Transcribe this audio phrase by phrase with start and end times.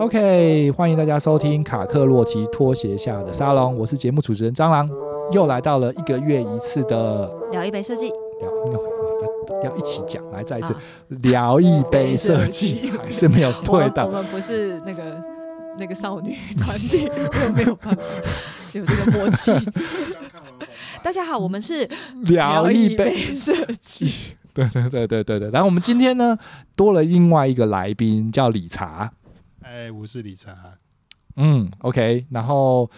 [0.00, 4.88] OK，欢迎大家收听卡克洛奇拖鞋下的沙龙，我是节目主持人蟑螂，
[5.32, 8.12] 又来到了一个月一次的聊一杯设计，
[9.68, 10.74] 要一起讲，来再一次
[11.08, 15.22] 聊一杯设计，还是没有对到，我们不是那个
[15.78, 18.02] 那个少女团体，我没有办法
[18.72, 19.52] 有这个默契。
[21.02, 21.88] 大家好，我们是
[22.24, 25.50] 聊一杯设计，对对对对对对。
[25.50, 26.36] 然后我们今天呢，
[26.74, 29.12] 多了另外一个来宾，叫理查。
[29.62, 30.54] 哎，我是理查。
[31.36, 32.90] 嗯，OK，然后，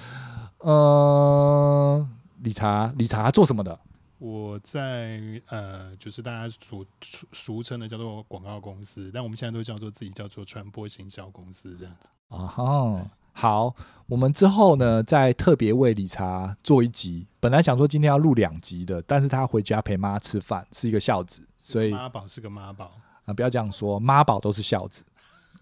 [0.61, 2.09] 呃，
[2.42, 3.78] 理查，理查做什么的？
[4.20, 12.11] 我在呃，就是大家所俗俗称的叫做广告公司，但我们现在都叫做自己叫做传播行销公司这样子。
[12.28, 13.75] 啊哈，好，
[14.06, 17.27] 我们之后呢，再特别为理查做一集。
[17.41, 22.92] 本来想说今天要录两集的，但是他回家陪妈吃饭，是一个孝子，所以妈宝是个妈宝
[23.25, 25.03] 啊，不要这样说，妈宝都是孝子，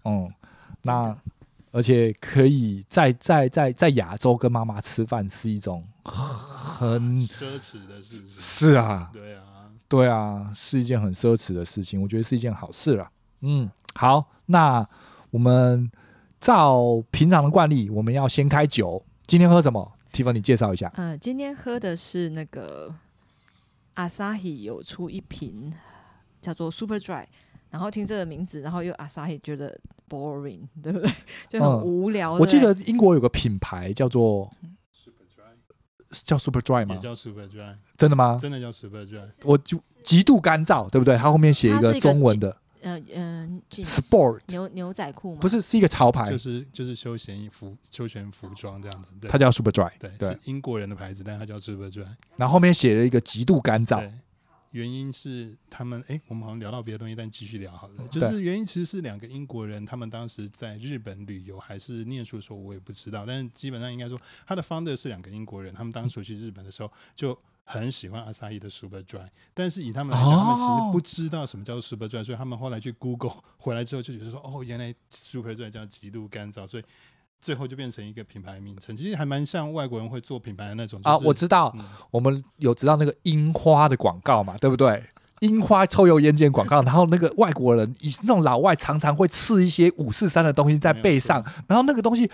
[0.03, 0.31] 嗯。
[0.83, 1.13] 那
[1.71, 5.85] 而且可以在在在在亚洲跟妈妈吃饭是一种
[6.79, 8.41] 很奢侈的事情。
[8.41, 9.43] 是啊，对啊，
[9.87, 12.01] 对啊，是一件很奢侈的事情。
[12.01, 13.11] 我觉得是一件好事了。
[13.41, 14.87] 嗯，好，那
[15.31, 15.91] 我们
[16.39, 19.03] 照平常的惯例，我们要先开酒。
[19.27, 20.91] 今天喝什么？Tiffany，你介绍一下。
[20.95, 22.93] 嗯、呃，今天喝的是那个
[23.95, 25.73] Asahi 有出一瓶
[26.41, 27.25] 叫做 Super Dry。
[27.69, 31.11] 然后听这个名字，然后又 Asahi 觉得 boring，对不对？
[31.47, 32.33] 就很无聊。
[32.33, 34.51] 我记得英国有个品牌叫做
[36.11, 36.95] 叫 Super Dry 吗？
[36.95, 38.37] 也叫 Super Dry，真的吗？
[38.39, 39.27] 真的叫 Super Dry。
[39.43, 41.17] 我就极度干燥，对不对？
[41.17, 45.39] 它后面写一个中文的，嗯嗯，Sport 牛牛仔裤吗？
[45.41, 49.13] 不是，是一个潮牌，就是就是休闲衣服、休闲服装这样子。
[49.27, 52.05] 它叫 Super Dry，对，是英国人的牌子，但它叫 Super Dry。
[52.37, 54.09] 然后后面写了一个极度干燥。
[54.71, 58.07] 原因是他们哎，我们好像聊到别的东西，但继续聊好了。
[58.07, 63.25] 就是原因其实是两个英国人，他们当时在日本旅游还是念书的时候，我也不知道。
[63.25, 76.83] 但是基本上应该说，他的 founder 是两个英国人，他们当初去日本的时候就很喜欢 Asahi 的 Super Dry，但是以他们来讲，他们其实不知道什么叫做 Super Dry，所以他们后来去 Google 回来之后就觉得说，哦，原来 Super Dry 叫极度干燥，所以。
[77.41, 81.01] 最后就变成一个品牌名称，其实还蛮像外国人会做品牌的那种。
[81.01, 85.03] 就是、啊，我知道，嗯、我们有知道那个樱花的广告嘛，对不对？
[85.39, 92.29] 樱花抽油烟机广告，然后那个外国人以那种老外常常会刺一些五四三的东西在背上，然后那个东西。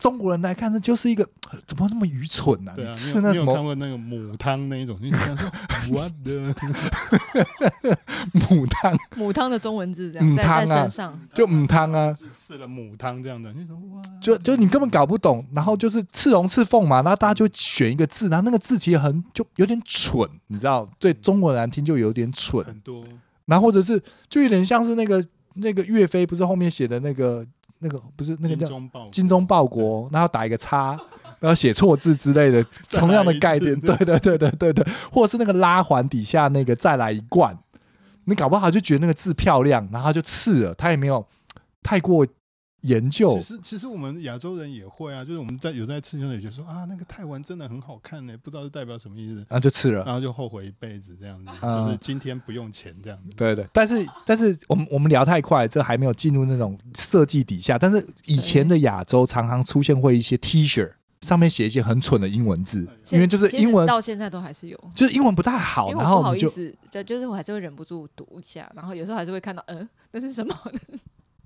[0.00, 1.28] 中国人来看，那就是一个
[1.66, 2.74] 怎么那么愚蠢呢、啊？
[2.74, 3.54] 对啊，吃那什么？
[3.54, 5.50] 看过那个母汤那一种，你想说
[5.92, 6.54] 我的
[8.32, 23.04] 母汤，母汤的中文字这样在在身上，就母汤啊，吃了母汤这样的，你说哇，就就你根本搞不懂，然后就是刺龙刺凤嘛，然后大家就选一个字，然后那个字其实很就有点蠢，你知道，对中国人来听就有点蠢，很多，
[23.44, 25.22] 然后或者是就有点像是那个
[25.56, 27.46] 那个岳飞不是后面写的那个。
[27.80, 28.66] 那个不是那个叫
[29.10, 30.98] 精忠报国，然后打一个叉，
[31.40, 37.58] 然后写错字之类的，同样的概念，对对对对对对，或者是那个拉环底下那个再来一罐，
[38.24, 41.26] 你搞不好就觉得那个字漂亮，然后就刺了，他也没有
[41.82, 42.26] 太过。
[42.82, 53.30] 研究其实其实我们亚洲人也会啊，就是我们在有在吃的时候也说啊，那个泰文真的很好看呢，不知道是代表什么意思，然后就吃了，然后就后悔一辈子这样子，嗯、就是今天不用钱这样子。
[53.36, 57.78] 对对，但是但是我们我们聊太快，这还没有进入那种设计底下。
[57.78, 60.90] 但是以前的亚洲常常出现会一些 T 恤
[61.20, 70.54] 上面写一些很蠢的英文字，因为就是英文到现在都还是有，就是英文不太好，然后不好意思，对，就是我还是会忍不住读一下，然后有时候还是会看到，嗯，那是什么？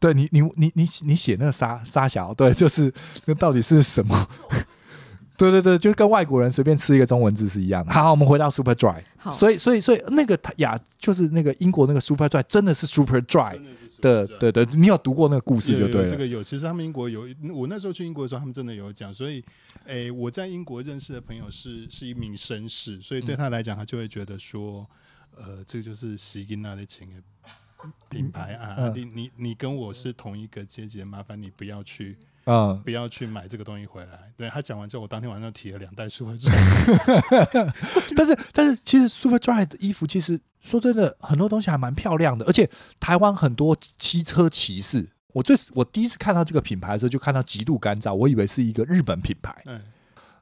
[0.04, 2.92] 对你，你你你你写那个沙沙小，对， 就是
[3.24, 4.28] 那到底是什么？
[5.38, 7.90] 对对对，就跟外国人随便吃一个中文字是一样的。
[7.90, 13.58] 好，我们回到 Super Dry，好所以所以所以那个呀，就是那个英国那个 Super Dry 真的是 Super Dry
[14.02, 16.06] 的，对对，你有读过那个故事就对了。
[16.08, 19.12] 这个有，其实他们英国有，我那时候去英国的时候，他们真的有讲。
[19.14, 19.42] 所以，
[19.86, 24.86] 诶，我在英国认识的朋友是是一名绅士，所以对他来讲，他就会觉得说，
[25.34, 27.08] 呃，这个就是西金娜的情。
[28.08, 34.32] 品牌啊，嗯、你你你跟我是同一个阶级，麻烦你不要去，嗯，不要去买这个东西回来。
[34.36, 38.14] 对，他讲完之后，我当天晚上提了两袋 Super Dry。
[38.16, 42.44] 但是但是，其实 Super Dry 的衣服，其实说真的，很多东西还蛮漂亮的。
[42.46, 42.70] 而且
[43.00, 49.54] 台湾很多机车骑士，我最我第一次看到这个品牌的时候，就看到极度干燥，我以为是一个日本品牌。
[49.66, 49.80] 嗯、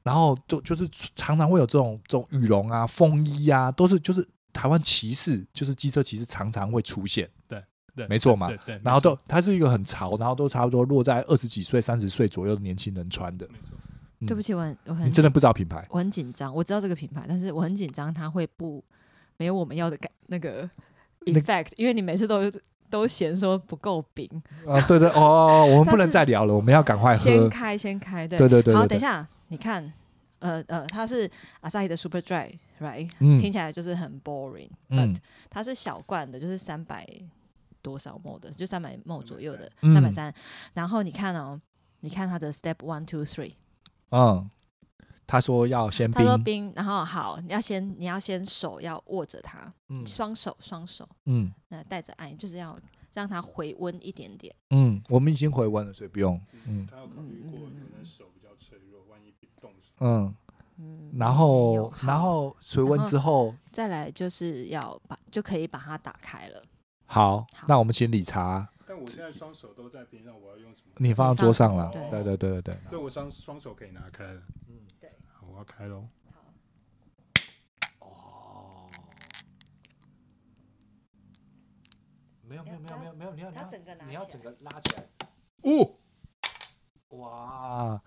[0.02, 4.28] 然后就就是常常会有这种这种羽绒啊、风衣啊，都是就是。
[4.62, 7.28] 台湾骑士就是机车骑士，常常会出现。
[7.48, 7.60] 对
[7.96, 8.46] 对，没错嘛。
[8.46, 13.44] 对对然后都它是一个很潮，然后都差不多落在二十几岁、三十岁左右的年轻人穿的。
[14.20, 16.54] 嗯、对不起，我很我很你真的不知道品牌，我很紧张。
[16.54, 18.84] 我知道这个品牌，但是我很紧张，它会不
[19.36, 20.70] 没有我们要的感那个
[21.24, 22.48] effect，因为你每次都
[22.88, 24.30] 都嫌说不够冰
[24.64, 24.80] 啊。
[24.82, 27.18] 对对哦，我们 不能再聊了，我们要赶快喝。
[27.18, 28.74] 先开先开，对对对对。
[28.76, 29.92] 好，等一下，你看，
[30.38, 31.28] 呃呃，它是
[31.62, 32.20] Asahi 的 Super
[32.82, 35.16] Dry，right？、嗯、听起来就是很 boring，but、嗯，
[35.48, 37.06] 它是小罐的，就是三百
[37.80, 40.32] 多少 ml 的，就三百 ml 左右的，三百三。
[40.74, 41.60] 然后你看哦，
[42.00, 43.54] 你看它的 Step One Two Three。
[44.10, 44.50] 嗯，
[45.26, 52.78] 他说要先冰，他说冰，然后好，你要先你要先手要握着它，嗯，双手双手，嗯，那带着爱，就是要
[53.14, 54.54] 让它回温一点点。
[54.70, 56.40] 嗯，我们已经回温了，所以不用。
[56.66, 59.92] 嗯，他要考虑过，可能手比较脆弱，万一冻死。
[60.00, 60.34] 嗯
[60.82, 66.64] 嗯，然后然后水温之后，再来就是要把就可以把它打开了。
[67.06, 68.68] 好，那我们请理查。
[68.84, 70.92] 但我现在双手都在边上，我要用什么？
[70.96, 72.78] 你放到桌上了，对对对对对。
[72.88, 74.42] 所以我双双手可以拿开了。
[74.68, 75.10] 嗯，对。
[75.32, 76.08] 好，我要开喽。
[78.00, 78.90] 哦。
[82.42, 83.66] 没有没有没有没有没有，你要你要
[84.06, 85.06] 你要整个拉起来。
[85.62, 85.94] 哦。
[87.18, 88.02] 哇。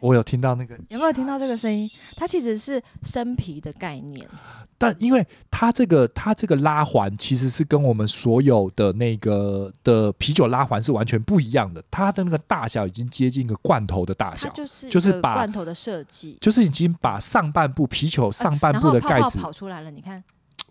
[0.00, 1.90] 我有听到那个，有没有听到这个声音？
[2.16, 4.28] 它其实是生啤的概念，
[4.76, 11.82] 但因为它这个它这个拉环其实是跟我们所有的那个的啤酒拉环是完全不一样的。
[11.90, 19.90] 它的那个大小已经接近一个罐头的大小，就是就是把罐头的设计，就是已经把上半部啤酒上半部的盖子泡泡跑出来了。
[19.90, 20.22] 你看，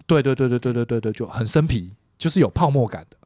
[0.06, 3.18] 对对对对对对对对，就很生啤，就是有泡沫感的。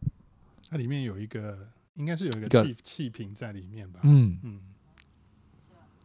[0.69, 1.57] 它里面有一个，
[1.95, 4.00] 应该是有一个气气瓶在里面吧？
[4.03, 4.59] 嗯嗯。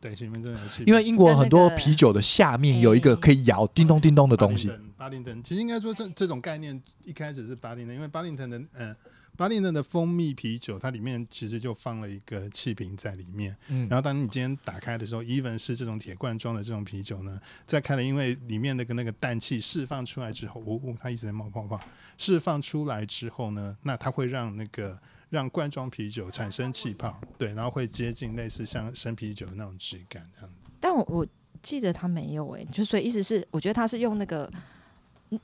[0.02, 0.82] 对，里面真的有气。
[0.84, 4.68] 因为英国很多啤酒的下面有一个可以摇叮咚叮咚的东西。
[4.96, 8.94] 巴林顿，其实应该说这这种概念一开始是巴林顿，因为巴林顿的嗯，
[9.36, 13.56] 巴林顿的蜂蜜啤酒，它里面其实就放了一个气瓶在里面。
[13.68, 13.88] 嗯。
[13.88, 21.80] 然后当你今天打开的时候，even 是这种铁罐装的这种啤酒呢，再开了，因为里面那个那个氮气释放出来之后，呜、哦、呜，它一直在冒泡泡。
[22.18, 24.98] 释放出来之后呢，那它会让那个。
[25.32, 30.50] 让罐装啤酒产生气泡，对，然后会接近类似像生啤酒的那种质感这样。
[30.78, 31.26] 但我我
[31.62, 34.52] 记得它没有诶、欸，就所以意思是，我觉得它是用那个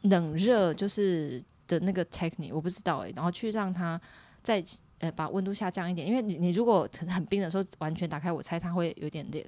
[0.03, 3.99] 冷热就是的那个 technique，我不知道诶、欸，然后去让它
[4.43, 4.63] 在
[4.99, 9.43] 呃把温度下降一点，因为你你如果很冰的时候完全打开，我猜它会有点点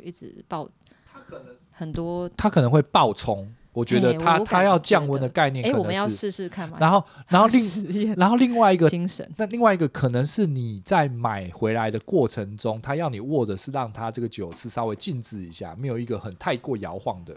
[0.00, 0.66] 一直爆，
[1.12, 3.54] 它可能很多，它可能会爆冲。
[3.74, 6.78] 我觉得它它要降温的概念，哎，我们要试试看嘛。
[6.80, 17.36] 然后然 后另然后另外一个精神，那另外一个可能是你在买回来的过程中，他要你握的是让它这个酒是稍微静置一下，没有一个很太过摇晃的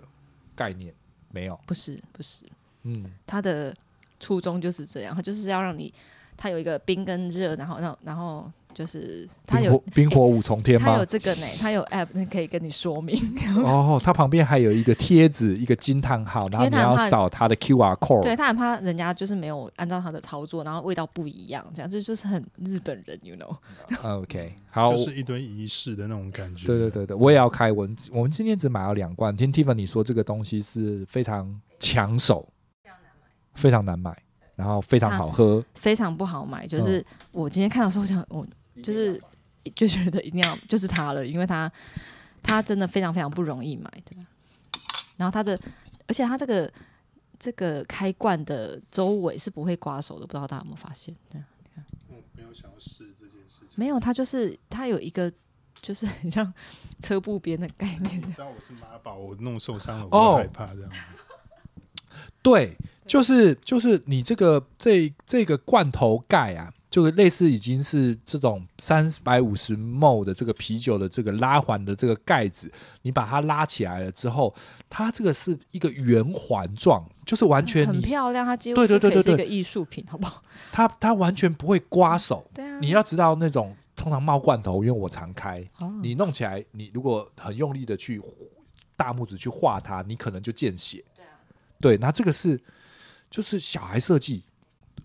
[0.56, 0.94] 概念，
[1.32, 1.60] 没有。
[1.66, 2.46] 不是不是，
[2.84, 3.76] 嗯，他的
[4.20, 5.92] 初衷就是这样，它就是要让你
[6.38, 8.50] 它有一个冰跟热，然后让然后。
[8.78, 10.94] 就是它有冰火五重天吗？
[10.94, 13.20] 它有这个呢，它有 app 可以跟你说明。
[13.64, 18.22] 哦，它旁边还有一个贴纸，一个惊叹号，然后你要扫它的 QR code。
[18.22, 23.58] 对，他很怕人家就是没有按照他的操作，然后味道不一样，这样这就是很日本人，you know。
[24.22, 26.68] OK，好，就是一堆仪式的那种感觉。
[26.68, 27.72] 对对对对，我也要开。
[27.72, 32.48] 我我们今天只买了两罐，听 Tiffany 说这个东西是非常抢手，
[33.56, 34.16] 非常难买，
[34.56, 36.68] 然后非常好喝，非常不好买。
[36.68, 38.46] 就是我今天看到时候，我想我。
[38.84, 39.22] 就是
[39.76, 41.72] 就觉得一定要就是它了，因为它
[42.42, 44.16] 它真的非常非常不容易买的。
[45.18, 45.60] 然后它的，
[46.08, 46.72] 而且它这个
[47.40, 51.16] 这个开罐的周围是不会刮手的，不知道大家有没有发现？
[51.30, 53.70] 对，你看，我没有想要试这件事情。
[53.76, 55.32] 没有，它就是它有一个
[55.82, 56.54] 就是很像
[57.02, 58.18] 车布边的概念。
[58.22, 60.92] 你知道我是妈宝，我弄受伤了，我害怕这样。
[62.42, 66.74] 对，就是就是你这个这这个罐头盖啊。
[66.98, 72.72] 就类似已经是这种三百五十 ml 的这个啤酒的这个拉环的这个盖子，
[73.04, 74.52] 你把它拉起来了之后，
[74.90, 80.42] 它这个是一个圆环状，就是完全很漂亮，它几乎对对对对，是一个艺术品，好不好？
[80.72, 82.50] 它它完全不会刮手。
[82.52, 85.64] 对啊，你要知道那种通常冒罐头，因为我常开，
[86.02, 88.20] 你弄起来，你如果很用力的去
[88.96, 91.06] 大拇指去画它，你可能就见血。
[91.16, 91.30] 对啊，
[91.80, 92.60] 对，那这个是
[93.30, 94.42] 就是小孩设计。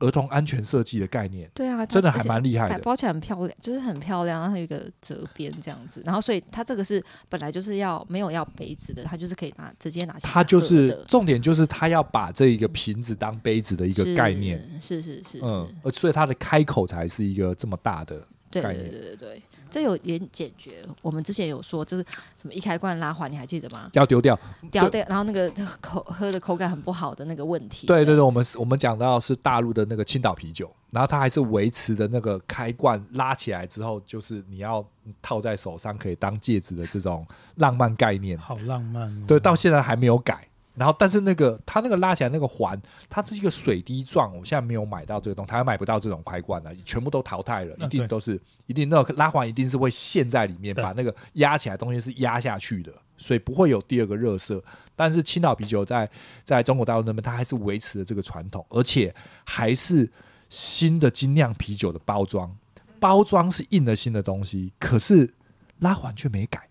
[0.00, 10.32] 儿童安全设计的概念，对啊，真的还蛮厉害的，包起来很漂亮，就是很漂亮，然后有一个折边这样子，然后所以它这个是本来就是要没有要杯子的，它就是可以拿直接拿起来。
[10.32, 18.90] 它就是重点就是它要把这一个瓶子当杯子的一个概念，是是是是，嗯，所以它的开口才是一个这么大的，概念。
[18.90, 20.84] 对对对对对，这有也解决。
[21.00, 22.04] 我们之前有说，就是
[22.36, 23.88] 什么一开罐拉环，你还记得吗？
[23.94, 24.38] 要丢掉，
[24.70, 25.02] 丢掉。
[25.08, 25.50] 然后那个
[25.80, 27.86] 口喝的口感很不好的那个问题。
[27.86, 34.86] 对对对，我们我们讲到是大陆的那个青岛啤酒，然后它还是维持的那个开罐拉起来之后，就是你要
[35.22, 37.26] 套在手上可以当戒指的这种
[37.56, 38.36] 浪漫概念。
[38.38, 39.24] 好浪漫哦。
[39.26, 40.46] 对，到现在还没有改。
[40.74, 44.34] 然后，但是那个它那个拉起来那个环，它是一个水滴状。
[44.34, 47.76] 我现在没有买到这个东西，它还买不到这种开罐的，全部都淘汰了。
[47.76, 54.64] 一定都是，一定那个拉环一定是会陷在里面，把那个压起来的东西是压下去的，所以不会有第二个热色。
[54.96, 56.08] 但是青岛啤酒在
[56.42, 59.14] 在中国大陆那边，它还是维持了这个传统，而且
[59.44, 60.10] 还是
[60.48, 62.56] 新的精酿啤酒的包装，
[62.98, 65.34] 包装是印了新的东西，可是
[65.80, 66.66] 拉环却没改。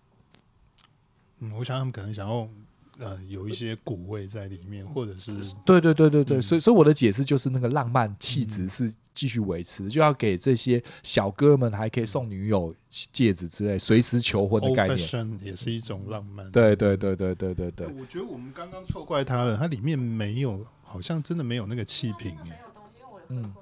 [1.38, 2.48] 嗯，我想他们可能想要。
[3.02, 5.32] 呃，有一些古味在里面，或者是
[5.64, 16.50] 对对对对对，嗯、所以所以我的解释就是那个浪漫气质是继续维持，嗯、就要给这些小哥们还可以送女友戒指之类，随时求婚的概念，也是一种浪漫。
[16.50, 22.52] 对对对对对对对，我觉得我们刚刚错怪他了，它里面没有，好像真的没有那个气瓶耶。
[23.28, 23.52] 嗯，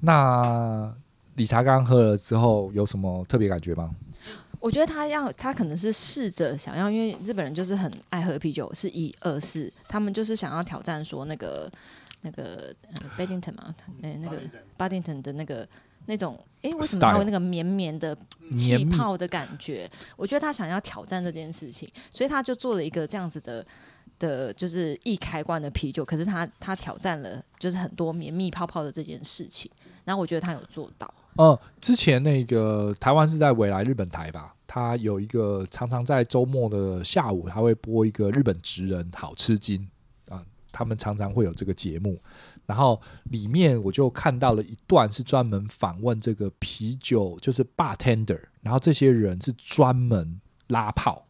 [0.00, 0.94] 那
[1.36, 3.94] 理查刚喝了之后有什么特别感觉吗？
[4.60, 11.70] 我觉得他要，他可能是试着想要，因为日本人就是很爱喝啤酒，是一二是他们就是想要挑战说那个
[12.22, 14.40] 那个呃，Bedington 嘛，那那个
[14.76, 15.66] Bedington 的那个
[16.06, 18.16] 那种，哎，为什么他会那个绵绵的
[18.56, 19.88] 气泡的感觉？
[20.16, 23.64] 我觉得他想要挑战这件事情，所以他就做了一个这样子的
[24.18, 26.04] 的，就是易开罐的啤酒。
[26.04, 29.70] 可是他他挑战了，就是很多绵密泡泡的这件事情，
[30.04, 31.12] 然后我觉得他有做到。
[31.38, 39.88] 嗯，之前那个台湾是在未来日本台吧，他有一个常常在周末的下午，他会播一个日本职人好吃惊
[40.28, 40.42] 啊，
[40.72, 42.20] 他们常常会有这个节目，
[42.66, 51.24] 然后里面我就看到了一段是专门访问这个啤酒，就是 bartender，然后这些人是专门拉炮，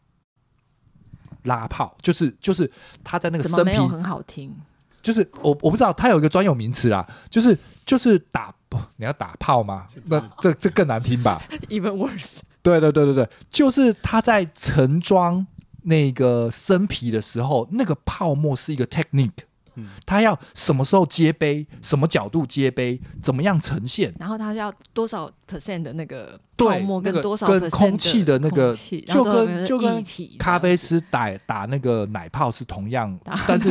[1.43, 2.71] 拉炮就是就是
[3.03, 4.55] 他在那个生啤很好听，
[5.03, 8.55] 就是我我不知道他有一个专有名词啦，就是就是打。
[8.69, 9.85] 不，你要打炮吗？
[10.05, 12.41] 那这这更难听吧？Even worse。
[12.61, 15.45] 对对对对对，就是他在盛装
[15.83, 19.31] 那个生啤的时候，那个泡沫是一个 technique。
[19.75, 24.13] 嗯，他要什么时候接杯，什么角度接杯，怎么样呈现？
[24.19, 28.75] 然后他要多少 percent 的那个泡沫跟多少跟空气的那个，
[29.07, 30.03] 就跟就跟
[30.37, 33.69] 咖啡师打打那个奶泡是同样，但是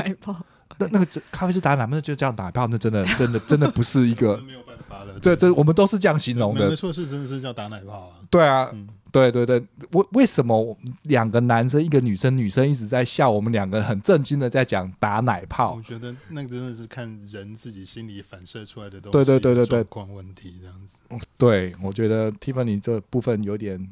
[0.79, 5.19] 那那个咖啡是打奶泡就叫打泡，那真的真的真的不是一个 没有办法了。
[5.21, 8.17] 这这我们都是这样形容的，没错，是真的是叫打奶泡啊。
[8.31, 9.59] 对啊，嗯、对对对，
[9.93, 15.75] 为为什么两个男生一个女生，女生一直在笑，我们两个很震惊的在讲打奶泡？
[15.75, 21.27] 我觉得那个真的是看人自己心里反射出来的东西，对对对对对，状况问题这样子。
[21.39, 23.91] 对，我觉得 Tiffany 这部分有点，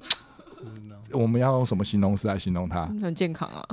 [1.12, 2.86] 我们要用什么形容词来形容它？
[3.00, 3.66] 很健康啊，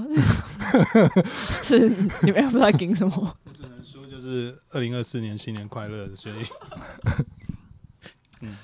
[1.64, 1.90] 是
[2.24, 3.38] 你们要不知道给什么？
[3.46, 6.36] 我只能说就是二零二四年新年快乐，所以，
[8.42, 8.56] 嗯，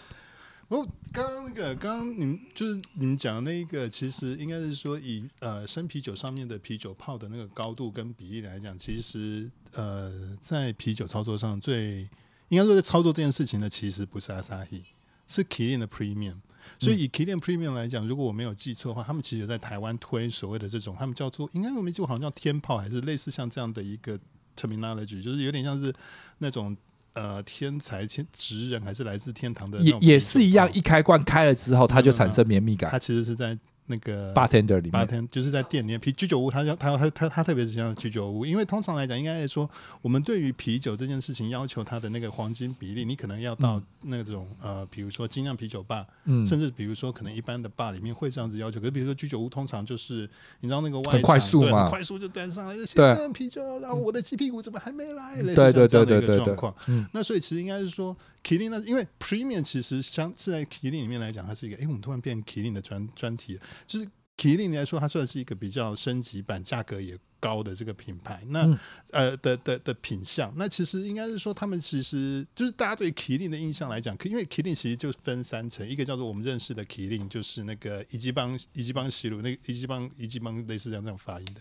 [0.68, 12.08] 不过刚刚那个，刚刚你们就是你们讲的那一个，其实应该是说以呃生啤酒上面的啤酒泡的那个高度跟比例来讲，其实呃在啤酒操作上最
[12.50, 14.84] 应该说在操作这件事情的，其实不是 Asahi，
[15.28, 16.36] 是 Kirin 的 Premium。
[16.80, 24.20] 所以以 Kirin Premium 来讲，如果我没有记错的话，他们其实有在台湾推所谓的这种，他们叫做应该我没记错，好像叫天炮，还是类似像这样的一个。
[24.58, 25.94] terminology 就是有点像是
[26.40, 26.76] 那种
[27.14, 32.92] 呃天才天职人，还是来自天堂的，也也是一样，一开罐开了之后，它就产生绵密感。
[32.92, 33.58] 它其实是在。
[33.90, 36.00] 那个 bartender 里面，bartender 就是在店里面。
[36.00, 39.70] 啤居酒屋，他要他他他他特别是像居酒屋，因为通常来讲，应该来说，
[40.02, 48.80] 我们对于啤酒这件事情要求它的那个黄金比例，你可能要到那种呃，比如说精酿啤酒吧，嗯，甚至比如说可能一般的吧里面会这样子要求。
[48.80, 50.30] 可是比如说居酒屋，通常就是
[50.62, 55.42] 你知道那个外很快速嘛，快速就端上来，现在啤酒，然后我的鸡屁股怎么还没来？
[55.42, 56.74] 类似这样的一个，状况。
[57.12, 64.08] 那所以其实应该是说，Kirin 呢，因为 Premium 其实相是在 Kirin 里面来讲，它是一个，哎，我们突然变 Kirin 的专专题，就是。
[64.40, 68.42] Kirin 来说，它算是一个比较升级版、价格也高的这个品牌。
[68.48, 68.80] 那、嗯、
[69.12, 81.60] 呃的的的品相，那其实应该是说，他们其实就是大家对 Kirin 的印象来讲，因为 Kirin 其实就分三层，一个叫做我们认识的 Kirin，就是那个一级邦、一级邦西鲁，那个一级邦、一级邦类似这样这种发音的，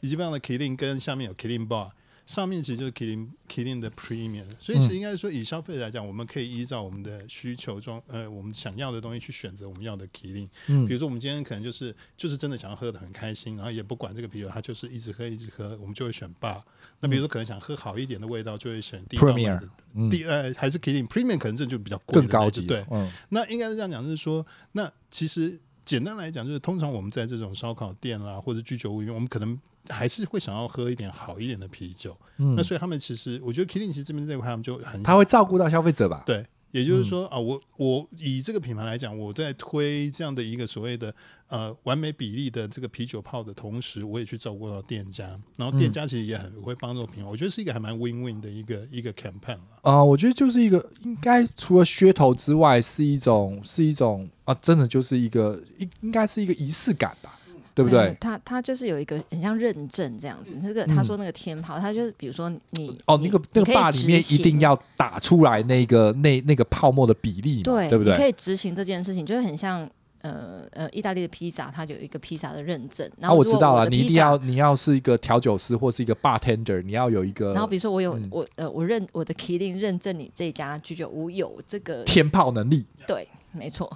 [0.00, 1.90] 一级邦的 Kirin 跟下面有 Kirin Bar。
[2.30, 10.48] 上面其实就是 Killing Killing 的 Premium，所以其实应该说以消费者来讲，我们可以依照我们的需求中，呃，我们想要的东西去选择我们要的 Killing。
[10.68, 16.62] 嗯，比如说我们今天可能就是就是真的想要喝的很开心，然后也不管这个啤酒，它就是一直喝一直喝，我们就会选 Bar。
[17.00, 19.60] 那比如说可能想喝好一点的味道，就会选 Premier。
[20.08, 22.64] 第呃还是 Killing Premium，可能这就比较贵，更高级。
[22.64, 29.58] 对，嗯，那应该是这样讲，就是说，那其实简单来讲，就是通常我们在这种烧烤店啦或者居酒屋里面，我们可能。
[29.88, 36.22] 还是会想要喝一点好一点的啤酒，嗯，那所以他们其实，我觉得 Kirin 其实这边这块他们就很，他会照顾到消费者吧？
[36.26, 41.12] 对，也就是说、嗯、啊，我我以这个品牌来讲，我在推这样的一个所谓的
[41.48, 50.04] 呃完美比例的这个啤酒泡的同时，我也去照顾到店家，然后店家其实也很会帮助品牌，我觉得是一个还蛮 win win 的一个一个 campaign 啊、呃。
[50.04, 57.38] 我觉得就是一个应该除了噱头之外，是一种是一种啊，真的就是一个应应该是一个仪式感吧。
[57.74, 58.16] 对不对？
[58.20, 60.58] 他他就是有一个很像认证这样子。
[60.62, 68.12] 这个他说那个天炮，他就是比如说你哦，那个那个坝里面一定要打出来那个那那个泡沫的比例，对对不对？
[68.12, 69.88] 你可以执行这件事情，就是很像
[70.22, 73.10] 呃呃，意大利的披萨，它就有一个披萨的认证。
[73.18, 77.52] 然后我，我知道了，你一定要你要是一个调酒师或是一个 bartender，你要有一个。
[77.52, 82.84] 然后比如说我有、嗯、我呃我认我的 Kirin 认证，你这家居酒屋有这个天炮能力。
[83.06, 83.90] 对，没错。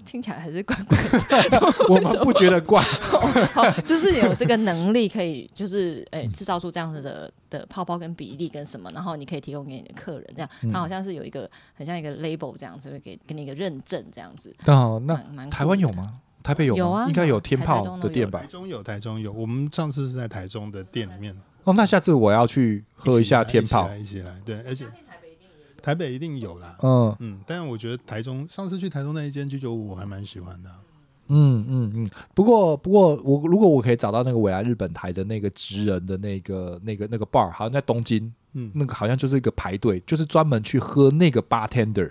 [0.00, 0.96] 听起来还是怪怪
[1.48, 2.82] 的， 我们不觉得怪。
[3.52, 14.54] 好，就是有这个能力，可以就是诶、欸、制造出这样子的的泡泡跟比例跟什么，然后你可以提供给你的客人，这样它好像是有一个很像一个 label 这样子，会给给你一个认证这样子。
[14.66, 15.16] 哦，那
[15.50, 16.20] 台湾有吗？
[16.42, 16.76] 台北有？
[16.76, 18.40] 有啊，应该有天炮的店吧？
[18.40, 19.32] 台中有，台中有。
[19.32, 21.36] 我们上次是在台中的店里面。
[21.64, 24.86] 哦，那下次我要去喝一下天炮，一起来，一起来，对，而且。
[25.86, 30.78] 台北一定有啦，嗯嗯，但是我觉得台中上次去台中那一间居酒屋我还蛮喜欢的，啊
[31.28, 32.10] 嗯，嗯嗯嗯。
[32.34, 42.10] 不过不过我如果我可以找到那个未来日本台的那个职人的那个那个那个 bar，好像在东京，嗯，那个好像就是一个排队，就是专门去喝那个 bartender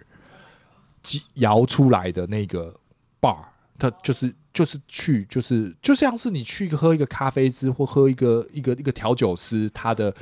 [1.33, 2.73] 摇出来的那个
[3.19, 3.39] bar，
[3.77, 10.15] 他就是就是去就是就像是你去喝一个咖啡师或喝一个一个一个调酒师他的。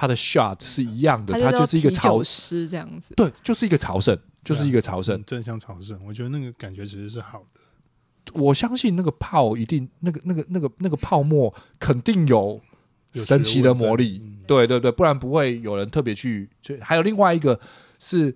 [0.00, 3.12] 他的 shot 是一样的，他就是一个潮湿这样子。
[3.14, 6.00] 对，就是一个朝圣，就是一个朝圣，正向朝圣。
[6.06, 7.60] 我觉得那个感觉其实是好的。
[8.32, 12.58] 我相信那个泡一定，那个、那个、那个、那个泡沫肯定有
[13.12, 14.22] 神奇的魔力。
[14.46, 16.48] 对对对，不然不会有人特别去。
[16.62, 17.60] 就还有另外一个
[17.98, 18.34] 是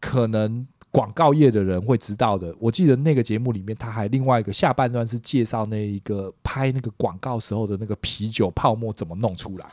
[0.00, 2.56] 可能广告业的人会知道的。
[2.58, 9.66] 我记得那个节目里面，他还另外一个下半段是介绍那一个拍那个广告时候的那个啤酒泡沫怎么弄出来。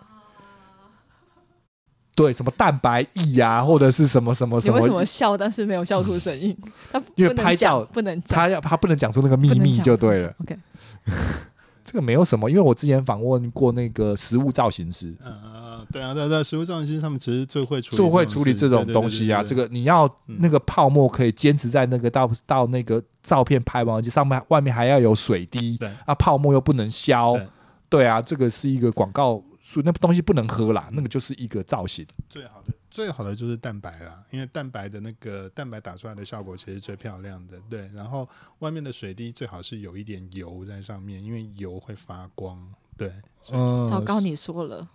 [2.20, 4.78] 对，什么蛋白液呀，或者是什么什么什么？
[4.78, 6.54] 你为什么笑，但是没有笑出声音？
[6.92, 10.36] 他因为拍照不能讲，他要他不能讲出那个秘密就对了。
[10.40, 10.58] OK，
[11.86, 15.16] 这个没有什么，因为我之前访问过那个食物造型师。
[15.26, 19.42] 嗯，对啊，对对，食物造型师他们其实最会处理最会处理这种东西啊。
[19.42, 27.34] 这个你要那个泡沫可以坚持在那个到到那个照片拍完，而且上面外面还要有水滴，对啊，泡沫又不能消。
[27.88, 29.42] 对啊，这个是一个广告。
[29.72, 32.04] 所以那东西不能喝啦，那个就是一个造型。
[32.28, 37.62] 最好的，最好的就是蛋白啦，因为蛋白的那个蛋白打出来的效果其实最漂亮的。
[37.70, 38.28] 对，然后
[38.60, 42.60] 外面的水滴最好是有一点油在上面，因为油会发光。
[42.98, 43.14] 对，
[43.52, 44.90] 嗯，糟糕，你说了，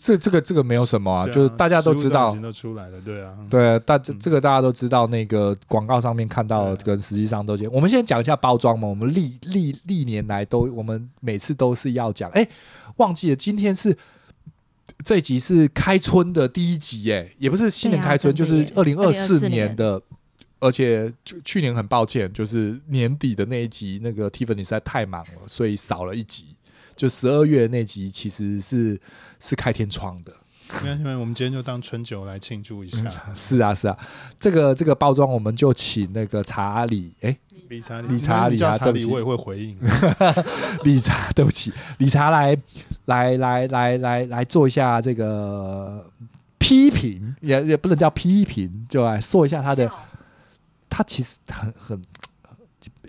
[0.00, 7.70] 这这个这个没有什么啊，啊就是大家都知道，都出来了，对啊，对，大这这个大家都知道，那个广告上面看到跟实际上都见。
[7.72, 12.48] 我们先讲一下包装嘛，我们历历历年来都，我们每次都是要讲，哎。
[12.96, 13.96] 忘记了，今天是
[15.04, 20.02] 这一集是开春的第一集，哎，也不是新年开春，啊、就是二零二四年的。
[20.60, 26.46] 而且去去年很抱歉，就是年底的那一集，那个 Tiffany 实在太忙了，所以少了一集。
[26.98, 29.00] 就十二月那集其实是
[29.38, 30.32] 是开天窗的。
[30.82, 33.04] 没关系，我们今天就当春酒来庆祝一下。
[33.28, 33.96] 嗯、是啊，是啊，
[34.40, 37.38] 这个这个包装我们就请那个查理，哎。
[37.68, 39.78] 理查，理查，理查，查理，我也会回应。
[40.82, 42.56] 理查，对不起，理查来，
[43.04, 46.10] 来，来，来，来，来做一下这个
[46.58, 49.88] 批评，也也不能叫批评，就来说一下他的。
[50.90, 52.02] 他其实很很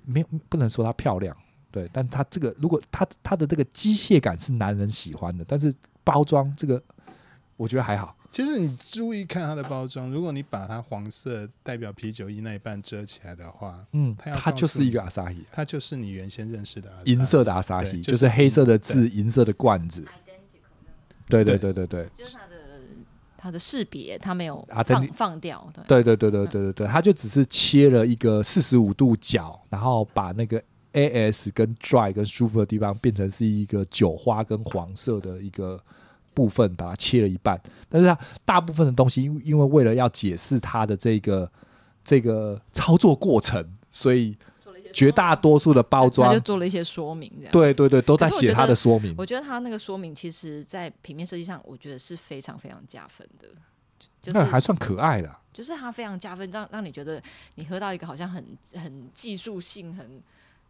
[0.06, 1.36] 没有，不能说她漂亮，
[1.72, 6.82] 对，但他这个如果他他的这个机械感是男人喜欢的，但是包装这个
[7.58, 8.16] 我觉得还好。
[8.32, 20.06] 其实你注意看它的包装，如果你把它黄色代表啤酒衣那一半遮起来的话，嗯，它就是一个阿萨希，它就是你原先认识的银色的阿萨希，就是黑色的字，银色的罐子。
[21.28, 22.56] 对对对对对，就是它的
[23.36, 25.68] 它的识别，它没有放放掉。
[25.88, 30.62] 对对对对对对对，它就只是切了一个四十五度角，然后把那个
[30.94, 35.82] AS 跟 Dry 跟舒服的地方变成是一个酒花跟黄色的一个。
[36.32, 41.52] 部分把它切了一半，但是它大部分的东西，因因为为了要解释它的这个
[42.02, 44.38] 这个操作过程，所以
[44.94, 49.14] 绝大多数的包装他就做了一些说明，这样对对对，都在写它的说明。
[49.18, 53.50] 我觉得他那个说明，其实在平面设计上，我觉得是非常非常加分的，
[54.22, 57.22] 就是还算可爱的，就是它非常加分，让让你觉得
[57.56, 60.22] 你喝到一个好像很很技术性很。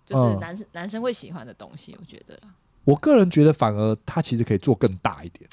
[0.09, 2.39] 就是男生、嗯、男生会喜欢的东西，我觉得。
[2.83, 5.47] 我个人觉得，反而它其实可以做更大一点。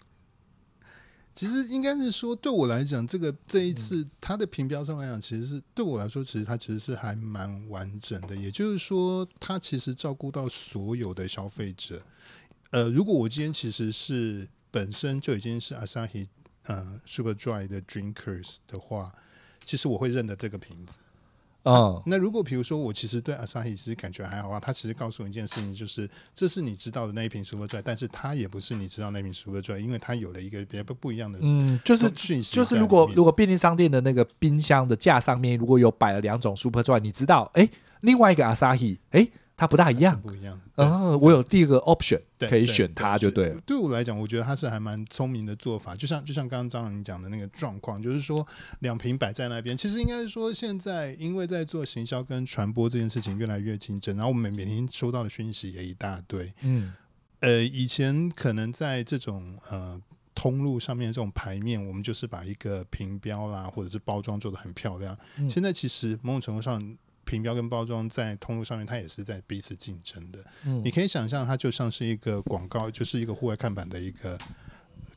[1.35, 8.35] 其实应该是说，对我来讲，这个这一次它的评标上来讲，其实是对我来说，其实它其实是还蛮完整的。
[8.35, 12.01] 也就是说，它其实照顾到所有的消费者。
[12.71, 16.27] 呃，如果我今天其实是本身就已经是 Asahi
[16.63, 19.13] 呃 Super Dry 的 Drinkers 的话，
[19.63, 21.01] 其实我会认得这个瓶子。
[21.67, 37.69] 嗯、啊，那如果比如说我其实对 Asahi 其实感觉还好啊，他其实告诉我一件事情，就是这是你知道的那一瓶 Super Dry，但是它也不是你知道那瓶 Super Dry，因为它有了一个别不不一样的嗯，就是讯息，就是如果如果便利商店的那个冰箱的架上面如果有摆了两种 Super Dry，你知道，哎，
[38.01, 39.29] 另外一个 Asahi，哎。
[39.57, 40.85] 它不大一样，不一样的。
[40.85, 43.61] 嗯，我有第一个 option 可以选它，就对了。
[43.65, 45.97] 对我来讲，我觉得它是还蛮聪明的做法。
[45.97, 48.47] 就像就像刚刚张朗讲的那个状况，就是说
[48.81, 56.53] 两瓶摆在那边，其实应该是说现在因为在做行销跟传播这件事情越来越竞争，然后我们每天收到的讯息也一大堆。
[56.61, 56.93] 嗯，
[57.41, 59.99] 呃，以前可能在这种呃
[60.35, 65.17] 通路上面这种牌面，我们就是把一个瓶标啦或者是包装做得很漂亮。
[65.39, 66.97] 嗯，现在其实某种程度上。
[67.27, 70.43] 品标跟包装在通路上面，它也是在彼此竞争的。
[70.65, 74.39] 嗯，你可以想象，它就像是一个广告，就是一个户外看板的一个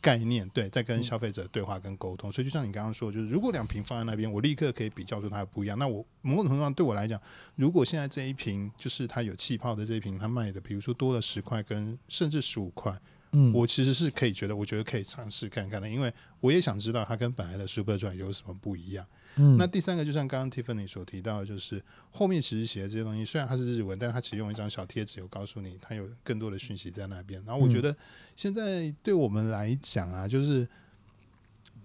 [0.01, 0.49] 概念。
[0.49, 2.31] 对，在跟消费者对话跟沟通。
[2.31, 5.77] 所以，就像你刚刚说，就是如果两瓶放在那边，我立刻可以比较出它的不一样。
[5.77, 7.21] 那我某种程度上对我来讲，
[7.55, 12.99] 如果现在这一瓶就是它有气泡的这一瓶，它卖的，比如说多了十块，跟甚至十五块。
[13.31, 19.05] 嗯，我其实是可以觉得，我觉得可以尝试看看的，因为我也想知道它跟本来的 Super 有什么不一样。
[19.35, 27.39] 嗯，那第三个就像刚刚 Tiffany 所提到的，就是后面其实写的这些东西，虽然它是日文，但它其实用一张小贴纸有告诉你，它有更多的讯息在那边。
[27.45, 27.95] 然后我觉得
[28.35, 30.67] 现在对我们来讲啊，就是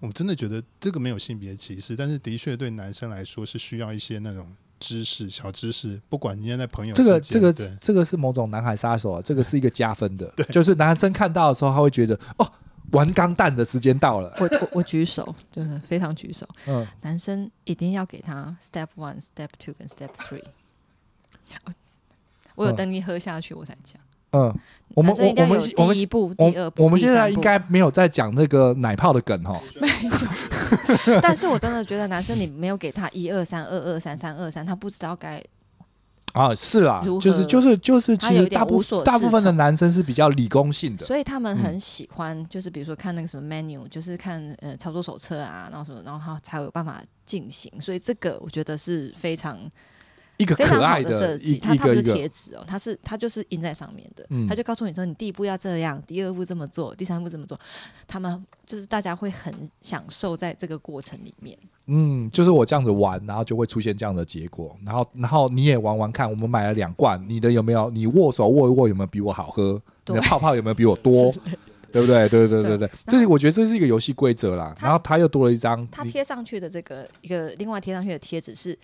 [0.01, 4.55] 我真的觉得这个没有性别歧视，但是的确对男生来说是需要一些那种。
[4.85, 12.53] 知识小知识，不管你现在朋友，这个这个这个是某种男孩杀手啊，这个是一个加分的， 对，就是男生看到的时候，他会觉得哦，
[12.91, 14.37] 玩钢弹的时间到了。
[14.39, 16.47] 我我我举手，就是非常举手。
[16.69, 20.45] 嗯，男生一定要给他 step one、step two 跟 step three。
[22.55, 23.99] 我有等你喝下去，我才讲。
[24.35, 24.55] 嗯，
[24.89, 29.59] 我们我我们我们第一步、第二步，我们现在应该没有在讲那个奶泡的梗哈。
[29.81, 29.89] 没
[31.09, 35.43] 有， 但是我真的觉得男生你没有给他一二三二二三三二三，他不知道该
[36.33, 49.59] 啊是啦，就是就是就是，其实大部大部分的男生是比较理工性的，所以他们很喜欢，就是比如说看那个什么 menu，就是看呃操作手册啊，然后什么，然后他才有办法进行，所以这个我觉得是非常。
[50.37, 57.59] 一个可爱的设计，它它不是贴纸哦，它是它就是印在上面的，嗯、它就告诉你说，你第一步要这样，第二步这么做，第三步这么做，
[58.07, 61.57] 他们就是大家会很享受在这个过程里面。
[61.87, 67.89] 嗯，就是我这样子玩，然后就会出现这样的结果，然后然后你也玩玩看，我们买了两罐，你的有没有？
[67.91, 69.81] 你握手握一握有没有比我好喝？
[70.07, 71.33] 你的泡泡有没有比我多？
[71.93, 72.29] 对不对？
[72.29, 74.75] 对对对对对，这是我觉得这是一个游戏规则啦。
[74.81, 78.77] 然后他又多了一张，他贴上去的这个一个另外贴上去的贴纸是。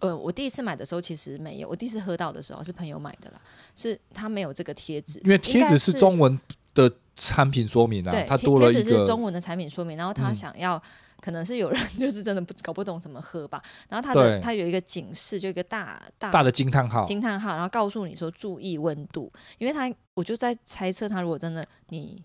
[0.00, 3.40] 呃，我第一次买的时候其实没有，我第一次喝到的时候是朋友买的啦，
[3.74, 6.38] 是他没有这个贴纸，因为贴纸是中文
[6.74, 10.82] 的产品说明啊，对，他多了一个贴纸是中文的产品说明，然后他想要，嗯、
[11.20, 22.22] 可能是有人 就是真的不搞不懂怎么喝吧，然后他的他有一个警示，就一个大大大的惊叹号，惊叹号，然后告诉你说注意温度，因为他我就在猜测他如果真的你。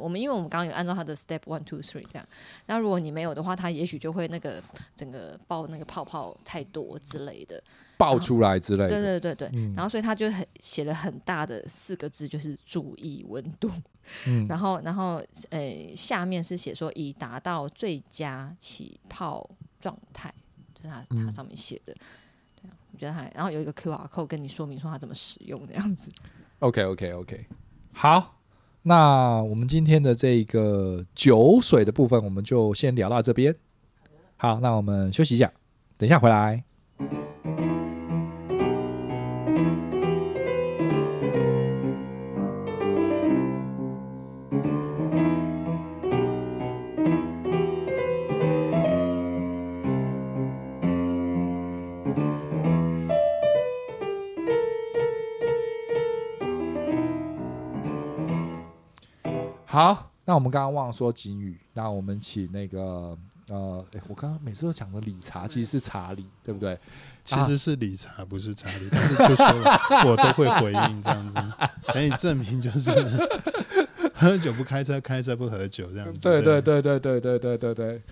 [0.00, 2.26] 我们因为我们刚刚有按照他的 step one two three 这样，
[2.66, 4.62] 那如果你没有的话，他也许就会那个
[4.94, 7.62] 整个爆那个泡泡太多之类的，
[7.96, 8.88] 爆出来之类的。
[8.88, 13.70] 对对对对，嗯、然后所以他就很写了很大的四个字，就是注意温度。
[14.26, 19.48] 嗯、然后然后呃下面是写说已达到最佳起泡
[19.80, 20.32] 状态，
[20.74, 21.94] 这是他他上面写的。
[22.60, 26.10] 对啊，我觉得还然后有一个 QR code 跟你说明说它怎么使用这样子。
[26.58, 27.46] OK OK OK，
[27.92, 28.38] 好。
[28.82, 33.54] 那我们今天的这个酒水的部分，我们就先聊到这边。
[34.36, 35.52] 好，那我们休息一下，
[35.96, 36.64] 等一下回来。
[59.72, 63.16] 好，那我们刚刚忘了说警语，那我们请那个
[63.48, 66.78] 呃，诶我刚刚每次都讲的理查其实是查理，对不对？
[67.24, 69.46] 其实是理查，不是查理，但是就说
[70.10, 71.38] 我都会回应这样子，
[71.88, 72.90] 可以证明就是。
[74.22, 76.20] 喝酒不开车，开车不喝酒，这样子。
[76.22, 78.02] 对对对对对对对对对。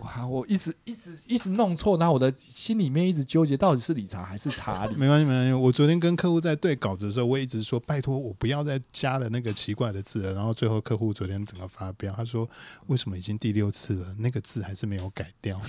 [0.00, 4.94] 哇，我一直一直一直弄错，然后我的心里面一直纠结，到底是理查还是查理？
[4.94, 5.52] 没关系没关系。
[5.54, 10.34] 我昨天跟客户在对稿子的时候，我一直说拜托我不要再加了那个奇怪的字了。
[10.34, 12.48] 然后最后客户昨天整个发飙，他说
[12.88, 15.60] 为什么已经第六次了，那个字还是没有改掉？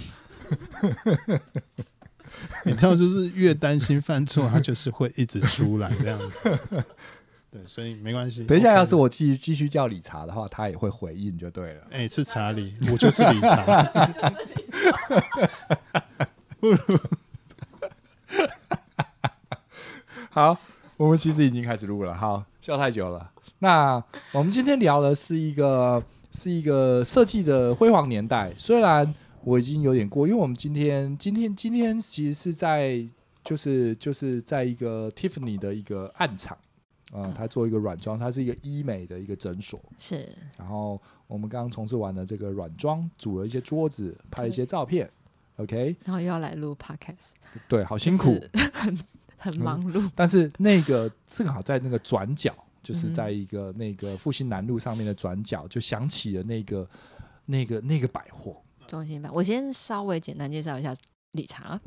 [2.64, 6.58] 你知道，就是越担心犯错，他就是会一直出来这样子。
[7.52, 8.46] 对，所以没关系。
[8.46, 11.82] 等一下，要是我继续继续叫理查的话，他也会回应就对了。
[11.90, 13.92] 哎、欸，是查理，我就是理查。
[20.30, 20.56] 好，
[20.96, 22.14] 我们其实已经开始录了。
[22.14, 23.32] 好，笑太久了。
[23.58, 28.54] 那我们今天聊的是一个是一个设计的辉煌年代。
[28.60, 29.12] 虽然
[29.44, 33.04] 我已经有点过，因为我们今天今天今天其实是在
[33.44, 36.56] 就是就是在一个 Tiffany 的一个暗场。
[37.12, 39.82] 嗯，他做一个软装，它是一个医美的一个诊所。
[39.98, 40.30] 是。
[40.58, 45.10] 然后我们刚刚从事完了这个软装，组了一些桌子，拍一些照片。
[45.58, 45.96] OK。
[46.06, 47.32] 然后又要来录 Podcast。
[47.68, 48.40] 对，好辛苦，
[48.74, 49.00] 很
[49.38, 50.00] 很忙碌。
[50.00, 50.12] 嗯。
[50.16, 56.88] 但是那个正好在那个转角，就是在一个那个复兴南路上面的转角，就想起了那个
[57.46, 59.30] 那个那个百货中心百。
[59.32, 60.94] 我先稍微简单介绍一下
[61.32, 61.82] 理查。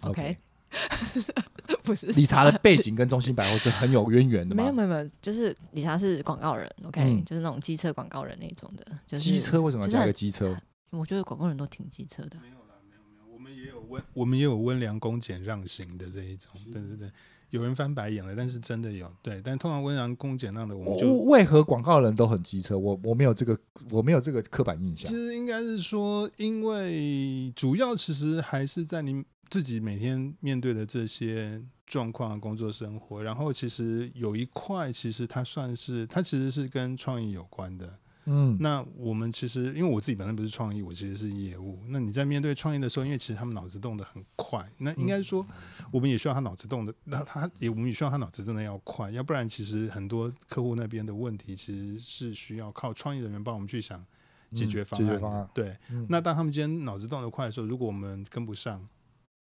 [0.00, 0.22] OK。
[0.22, 0.36] Okay
[1.82, 4.62] 不是理查的背景跟中兴百货是很有渊源的吗？
[4.62, 8.84] 没有没有没有，就是理查是广告人，OK，、嗯、就是那种机车广告人那种的。
[9.06, 10.48] 就是机车为什么要加一个机车？
[10.48, 12.38] 就是、我觉得广告人都挺机车的。
[12.42, 16.50] 没有啦，没有没有，我们也有温，我们也有温良恭俭让型的这一种。
[16.70, 17.10] 对对对，
[17.50, 19.10] 有人翻白眼了，但是真的有。
[19.22, 22.76] 对，但通常温良恭俭让的，我们就为何广告人都很机车？
[22.76, 23.58] 我我没有这个，
[23.90, 25.10] 我没有这个刻板印象。
[25.10, 29.24] 其实应该是说，因为主要其实还是在你。
[29.50, 37.98] 自己每天面对的这些状况、工作、生活，然后其实有一块，其实它算是，它其实是跟创意有关的。
[38.30, 41.82] 嗯，那我们其实，因为我自己本身不是创意，我其实是业务。
[41.88, 45.46] 那你在面对创意的时候，因为其实他们脑子动得很快，那应该说，
[45.90, 54.04] 我们也需要他脑子动的，那他也我们也需要他脑子真的要快，要不然其实很多客户那边的问题，其实是需要靠创意人员帮我们去想
[54.52, 55.06] 解决方案。
[55.06, 55.48] 嗯，解决方案。
[55.54, 58.86] 对，嗯，那当他们今天脑子动得快的时候，如果我们跟不上。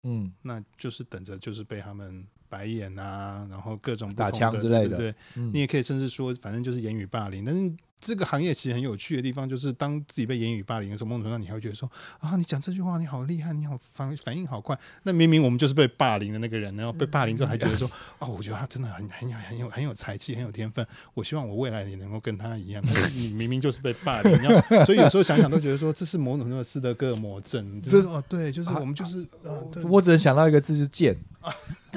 [0.03, 5.15] 嗯，那就是等着，就是被他们白眼啊，然后各种打枪之类的，对不对？
[5.37, 7.73] 嗯，你也可以甚至说，反正就是言语霸凌，但是。
[8.03, 11.89] 这个行业其实很有趣的地方，就是当自己被言语霸凌的时候，某种程度上你还会觉得说
[12.19, 14.77] 啊，你讲这句话你好厉害，你好反反应好快。
[15.03, 17.89] 那明明我们就是被霸凌的那个人，然后被霸凌之后还觉得说，
[18.19, 20.85] 哦，我觉得他真的很很有很有很有才气，很有天分。
[21.13, 22.83] 我希望我未来也能够跟他一样。
[23.15, 24.37] 你明明就是被霸凌，
[24.85, 27.81] 所以有时候想想都觉得说，这是某种程度的斯德哥尔摩症。
[27.81, 29.55] 就是哦，对，就是我们就是，啊、
[29.89, 31.17] 我只能想到一个字，就是贱。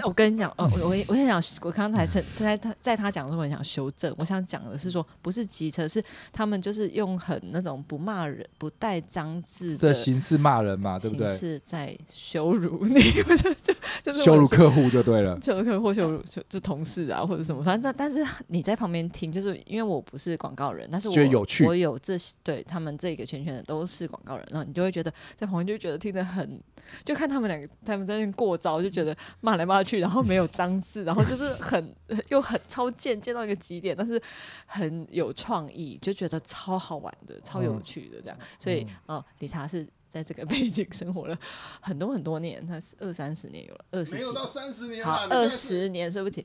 [0.04, 4.14] 我跟你讲，哦，我我我想讲，我刚才在在他在他讲的时候，我想修正。
[4.18, 11.26] 我想讲的是说，不是机车，是他们就是用很那种不骂人、不带脏字的形式骂人嘛，对不对？
[11.26, 13.00] 是在羞辱你，
[13.36, 17.62] 就就就是羞辱客户就对了，羞辱客户或羞辱就就同事啊，或者什么。
[17.62, 26.60] 反正但是你在旁边听，就是因为我不是广告人，但是我觉得有趣，我有这对他们这个圈圈的都是广告人，然后你就会觉得在旁边就觉得听得很，
[27.04, 31.94] 就看他们两个他们在那边过招，就觉得骂来骂去，然后没有脏字，然后就是很
[32.28, 34.20] 又很超贱，贱到一个极点，但是
[34.66, 38.38] 很有创意，就觉得超好玩的，超有趣的这样。
[38.58, 41.38] 所以哦，理查是在这个 背景生活了
[41.80, 46.44] 很多很多年，他是二三十年有了，二十几，没有到三十年，好，二十年，对不起，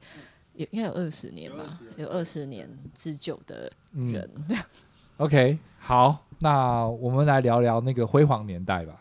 [0.53, 1.63] 有应该有二十年吧，
[1.97, 4.29] 有二十年之久的人。
[4.49, 4.57] 嗯、
[5.17, 9.00] OK，好，那我们来聊聊那个辉煌年代吧。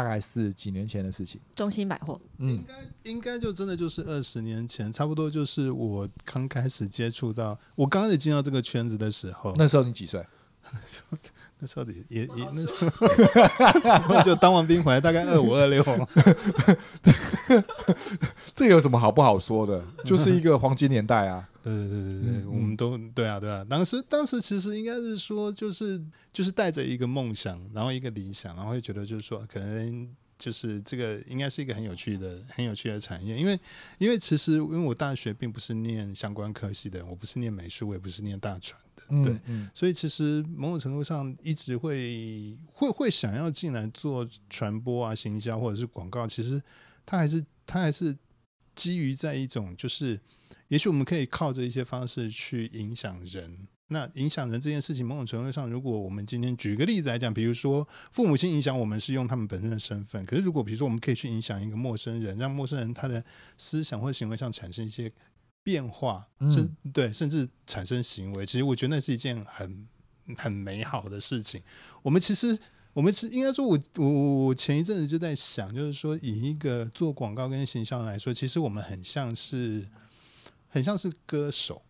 [0.00, 1.38] 大概是几年前的事情。
[1.54, 9.54] 中心百货，嗯，应该应该就真的就是二十年前，差不多就是我刚开始接触到，我刚开始进到这个圈子的时候。
[9.58, 10.24] 那时候你几岁？
[11.60, 15.84] 那时候也也也那时候 就当完兵回来，大概二五二六。
[18.54, 19.84] 这有什么好不好说的？
[20.04, 21.48] 就是一个黄金年代啊！
[21.62, 23.64] 对对对对对，嗯、我们都对啊对啊。
[23.68, 26.00] 当时当时其实应该是说，就是
[26.32, 33.36] 就是带着一个梦想，然后一个理想，然后会觉得就是说，可能就是这个应该是一个很有趣的、很有趣的产业。
[33.36, 33.60] 因为
[33.98, 38.80] 因为其实因为我大学并不是念相关科系的，我不是念美术，我也不是念大传。
[39.08, 46.60] 对，嗯、所以其实某种程度上一直会会会想要进来做传播啊、行销或者是广告，其实
[47.04, 48.16] 它还是它还是
[48.74, 50.20] 基于在一种就是，
[50.68, 63.22] 也许我们可以靠着一些方式去影响人，那影响人这件事情，某种程度上，如果我们今天举个例子来讲，比如说父母亲影响我们是用他们本身的身份，可是如果比如说我们可以去影响一个陌生人，让陌生人他的
[63.58, 65.12] 思想或行为上产生一些
[65.62, 69.86] 变化，甚、嗯、对，甚至产生行为，其实我觉得那是一件很
[70.36, 71.62] 很美好的事情。
[72.02, 72.58] 我们其实，
[72.92, 79.88] 我们其实应该说我，我我我前一阵子就在想，就是说以一个做广告跟形象来说，其实我们很像是
[80.68, 81.82] 很像是歌手。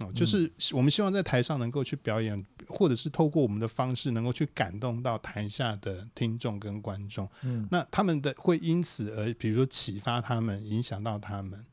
[0.00, 7.30] 哦，就是我们希望在台上能够去表演，或者是透过我们的方式能够去感动到台下的听众跟观众。
[7.42, 11.64] 嗯，那他们的会因此而，比如说启发他们，影响到他们。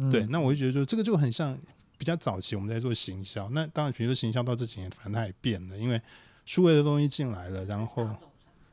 [0.00, 1.56] 嗯，对，那我就觉得说，这个就很像
[1.98, 3.48] 比较早期我们在做行销。
[3.50, 6.00] 那当然，比如说行销到这几年，反正它也变了，因为
[6.46, 8.08] 数位的东西进来了，然后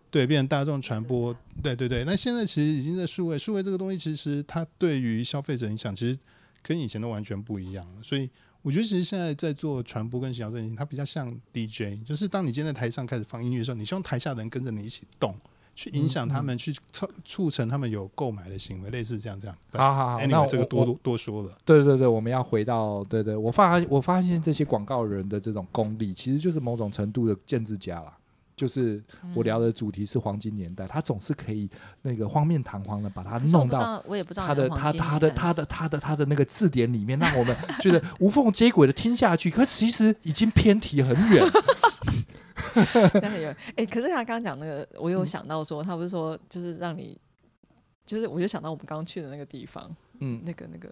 [0.09, 1.35] 对变成大众传播。
[1.61, 6.17] 对对对，那现在其实已经在数位，数位这个东西其实它对于消费者影响，其实
[6.63, 8.29] 跟以前都完全不一样了，所以。
[8.63, 15.33] 我觉得其实现在在做传播跟行销这件事情，它比较像 DJ，就是当你今天在台上开始放音乐的时候，你希望台下的人跟着你一起动，
[15.77, 19.55] 去影响他们，去促促成他们有购买的行为，类似这样这样。
[19.71, 21.55] 好好好，那这个多多多说了。
[21.63, 28.11] 对对对，我们要回到对对，我发我发现这些广告人的这种功力，其实就是某种程度的建制家啦。
[28.55, 28.99] 就是
[29.35, 31.69] 我聊的主题是黄金年代，嗯、他总是可以
[32.01, 34.01] 那个荒面堂皇的把它弄到
[34.33, 39.51] 他的他他的他的他的他的那个字典里面，让我们觉得无缝接轨的听下去。
[39.51, 41.47] 可其实已经偏题很远。
[43.75, 47.19] 哎，可是他刚刚讲那个，我有想到说，他不是说就是让你，
[48.05, 49.89] 就是我就想到我们刚去的那个地方，
[50.19, 50.89] 嗯，那个那个。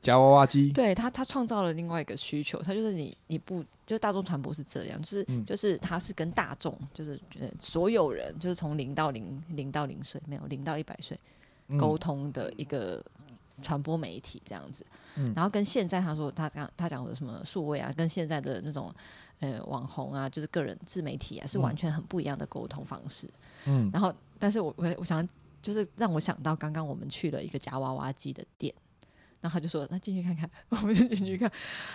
[0.00, 2.62] 夹娃娃机，对他，他创造了另外一个需求。
[2.62, 7.20] 他就是你，你不就是大众传播是这样，就是、嗯、就是他是跟大众，就是
[7.58, 11.18] 所有人，就是从零到零，零到零岁，没有零到一百岁
[11.80, 13.04] 沟通的一个
[13.60, 14.86] 传播媒体这样子。
[15.16, 18.94] 嗯、然后跟现在他说他讲他讲的什么数位啊，跟现在的那种
[19.40, 23.28] 呃网红啊，就是个人自媒体啊，是完全很不一样的沟通方式。
[23.66, 25.26] 嗯，然后但是我我我想
[25.60, 28.72] 就是让我想到刚刚我们去了一个夹娃娃机的店。
[29.42, 30.48] 然后他就说：“那进去看看。
[30.70, 31.50] ”我们就进去看，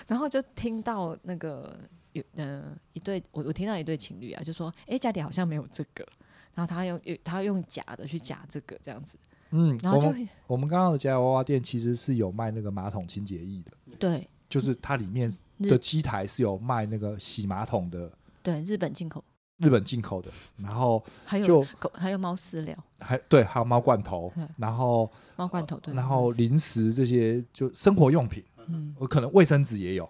[0.06, 1.80] 然后就听到那个
[2.12, 6.06] 有呃一对我我听到一对情侣啊，就说：“哎，家里好像没有这个。”
[6.54, 9.18] 然后他用他用假的去夹这个这样子。
[9.52, 10.08] 嗯，然后就
[10.48, 13.72] 我们，刚刚的家娃娃店其实是有卖那个马桶清洁液的。
[13.98, 18.12] 对，就是它里面的机台是有卖那个洗马桶的。
[18.44, 19.24] 对，日本进口。
[19.60, 30.08] 日本进口的，然后还有狗，还有猫饲料，还对，还有猫罐头，然后猫罐头对，然后零食这些就生活用品，嗯，可能卫生纸也有，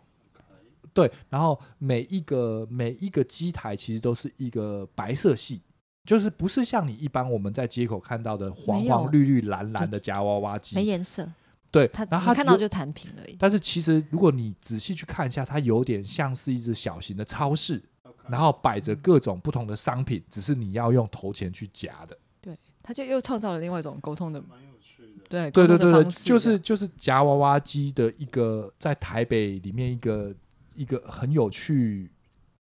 [0.93, 5.61] 对，然后每一个每一个机台其实都是一个白色系，
[6.07, 11.31] 就是不是像你一般我们在街口看到的黄黄绿绿蓝蓝的夹娃娃机，没颜色，
[11.71, 17.79] 对，它然后它看到就产品而已，但是其实如果你仔细去看一下，它有点像是一只小型的超市。
[18.29, 22.17] 然后摆着各种不同的商品，只是你要用投钱去夹的。
[22.41, 25.23] 对，它就又创造了另外一种沟通的，蛮有趣的。
[25.29, 30.35] 对，对对对对，就是就是夹娃娃机的一个在台北里面一个
[30.75, 32.11] 一个很有趣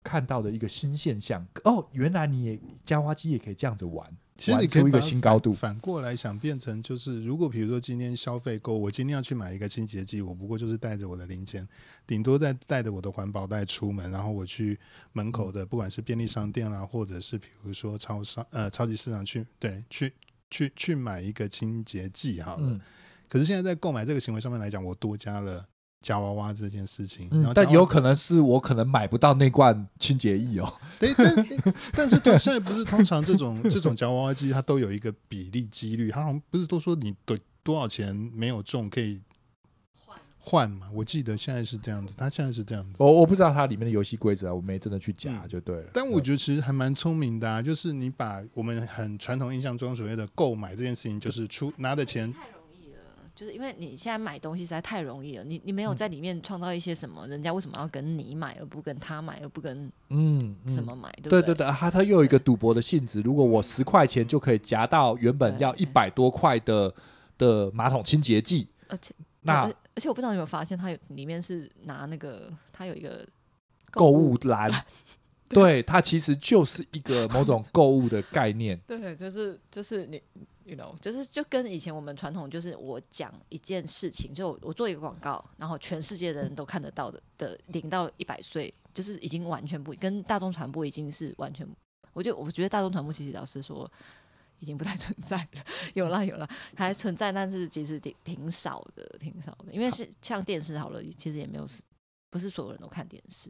[0.06, 1.44] 看到的一个新现象。
[1.64, 4.08] 哦，原来你也夹娃娃机也可以这样子玩。
[4.36, 11.66] 其实你可以一个新高度，反过来想，变成就是，如果比如说今天消费购，我今天要去买一个清洁剂，我不过就是带着我的零钱，
[12.06, 14.78] 顶多再带着我的环保袋出门，然后我去
[15.14, 20.12] 门口的不管是便利商店啦，或者是比如说超商呃超级市场去，对，去
[20.50, 22.68] 去去买一个清洁剂好了。
[22.68, 22.78] 嗯、
[23.30, 25.66] 可是现在在购买这个行为上面来讲，我多加了。
[26.06, 30.72] 夹娃娃这件事情，嗯、但有可能是我可能买不到那罐清洁液哦。
[31.00, 31.46] 对，但
[31.92, 39.20] 但是对现在不是通常这种 这种夹娃娃机，它都有一个比例几率，它好像不是都说你对多少钱没有中可以
[39.96, 40.86] 换换嘛？
[40.94, 42.92] 我记得现在是这样子，它现在是这样子。
[42.98, 45.82] 我我不知道它里面的游戏规则，我没真的去夹就对了。
[45.82, 52.32] 嗯、但我觉得其实还蛮聪明的啊，就是你把我们很传统印象中所谓的购买这件事情，就是出拿的钱。
[53.36, 61.12] 就是因为你现在买东西实在太容易了，你你没有在里面创造一些什么，人家为什么要跟你买而不跟他买而不跟嗯什么买？
[61.22, 63.20] 对对对，他他又有一个赌博的性质。
[63.20, 66.92] 如果我十块钱就可以夹到原本要一百多块的
[67.36, 73.22] 的马桶清洁剂，而且那而且我不知道你有没有发现，它有里面是拿那个它有一个
[73.90, 74.72] 购物篮，
[75.46, 78.80] 对，它其实就是一个某种购物的概念。
[78.88, 80.22] 对，就是就是你。
[80.66, 91.64] You know，就是就跟以前我们传统，就是我讲一件事情，就我做一个广告，然后全世界的人都看得到的的零到一百岁，就是已经完全不跟大众传播已经是完全，
[92.12, 93.88] 我就我觉得大众传播其实老实说
[94.58, 95.64] 已经不太存在了，
[95.94, 101.80] 有啦有啦，还存在，但是其实挺挺少的，挺少的，因为是像电视好了，其实也没有是
[102.28, 103.48] 不是所有人都看电视。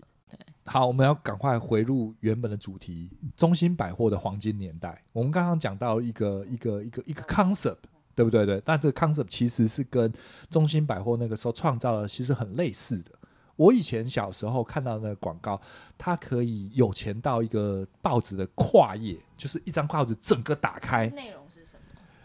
[0.69, 5.01] 好，我们要赶快回入原本的主题，中兴百货的黄金年代。
[5.13, 7.77] 我们刚刚讲到一个一个一个一个 concept，
[8.17, 8.45] 对不对？
[8.45, 10.13] 对，但这个 concept 其实是跟
[10.51, 13.13] 中兴百货那个时候创造的其实很类似的。
[13.55, 15.59] 我以前小时候看到那个广告，
[15.97, 21.79] 它可以有钱到一个报纸的跨页，就是一张报纸整个打开，内容是什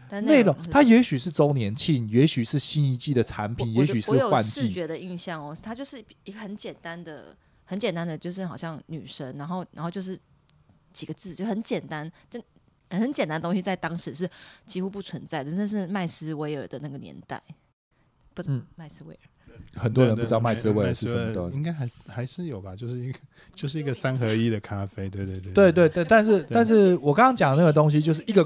[0.10, 0.22] 么？
[0.22, 4.62] 内容它也许是周年庆，也许是新一季的产品，也许是换季。
[4.62, 7.38] 视觉的印象哦，它就是一个很简单的。
[7.64, 10.18] 很简单的，就是好像女神，然后然后就是
[10.92, 12.42] 几个字，就很简单，就
[12.90, 14.30] 很简单的东西，在当时是
[14.66, 15.52] 几乎不存在的。
[15.52, 17.42] 那是麦斯威尔的那个年代，
[18.34, 22.76] 不，嗯，麦斯威尔，很多人不知道麦斯威尔是什么东西，应该还还是有吧？
[22.76, 23.20] 就是一个
[23.54, 26.04] 就是一个三合一的咖啡，对对对，对对对。
[26.04, 28.44] 但是但是我刚刚讲的那个东西，就是一个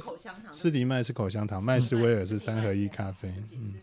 [0.51, 3.73] 斯迪麦是口香糖，麦斯威尔是三合一咖啡，嗯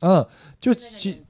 [0.00, 0.26] 嗯，
[0.60, 1.22] 就其。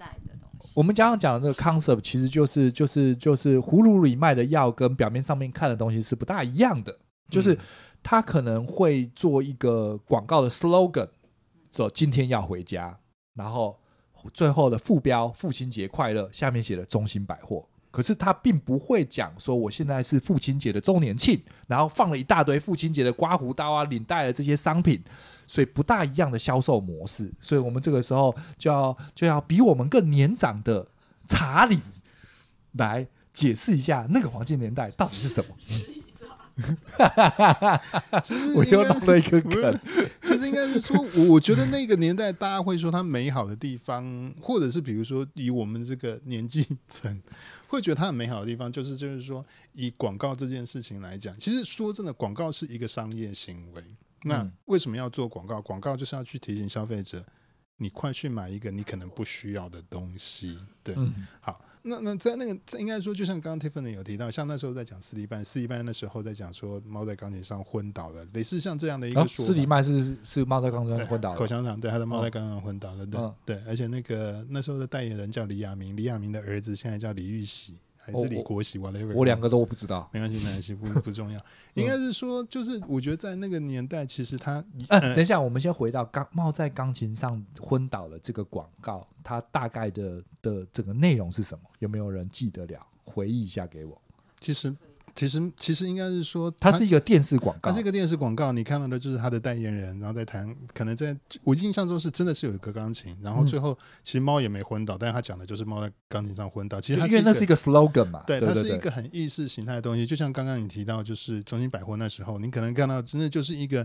[0.75, 6.99] 我们刚刚讲的这个 concept 其实就是就是就是葫芦里卖的药跟表面上面看的东西是不大一样的，
[7.29, 7.59] 就是
[8.03, 11.09] 他可能会做一个广告的 slogan，
[11.71, 12.99] 说今天要回家，
[13.35, 13.79] 然后
[14.33, 17.67] 最后的副标父亲节快乐，下面写的中心百货。
[17.91, 25.03] 可是他并不会讲说我现在是父亲节的周年庆，然后放了一大堆父亲节的刮胡刀啊、领带的这些商品，
[25.47, 27.33] 所以不大一样的销售模式。
[27.41, 30.87] 所以我们这个时候就要就要比我们更年长的
[31.27, 31.79] 查理
[32.73, 35.55] 来解释一下那个黄金年代到底是什么。
[36.59, 38.23] 哈哈哈哈哈！
[38.57, 39.81] 我又弄了一个梗，
[40.21, 47.23] 其实应该是说，我觉得那个年代大家会说它美好的地方，或者是比如说以我们这个年纪层，
[47.69, 49.45] 会觉得它很美好的地方，就是就是说
[49.75, 53.85] 以广告这件事情来讲，其实说真的，广告是一个商业行为。
[54.25, 55.63] 那为什么要做广告？
[55.63, 57.25] 广告就是要去提醒消费者。
[57.81, 69.53] 你快去买一个你可能不需要的东西，对，嗯、好，那那在那个应该说，就像刚刚 Tiffany 有提到，像那时候在讲斯蒂曼，斯蒂曼那时候在讲说猫在钢琴上昏倒了，类似像这样的一个说法。
[69.53, 77.77] 斯蒂曼是是猫在钢琴上昏倒了，口香糖，对，他的猫在钢琴上昏倒了，对、哦、对，而且那个那时候的代言人叫李亚明，李亚明的儿子现在叫李玉玺。
[78.13, 81.39] 还是李国喜，whatever，我两个都我不知道，没关系，没关系，不不重要。
[81.75, 84.65] 应该是说，就是我觉得在那个年代，其实他……
[84.89, 91.65] 嗯，等一下，我们先回到钢冒在钢琴上昏倒了这个广告，它大概的的整个内容是什么？
[91.81, 92.87] 有没有人记得了？
[93.05, 94.01] 回忆一下给我。
[94.41, 94.75] 其实。
[95.19, 98.53] 其实其实应该是说，它是一个电视广告，它是一个电视广告。
[98.53, 106.81] 你看到的就是它的代言人，然后在弹，可能在我印象中是真的是有一个钢琴，然后最后其实猫也没昏倒，但是他讲的就是猫在钢琴上昏倒。
[106.81, 110.07] 其实它因为那是一个 slogan 嘛，对，它是一个很意识形态的东西。
[110.07, 113.85] 就像刚刚你提到，就是中心百货那时候，你可能看到真的就是一个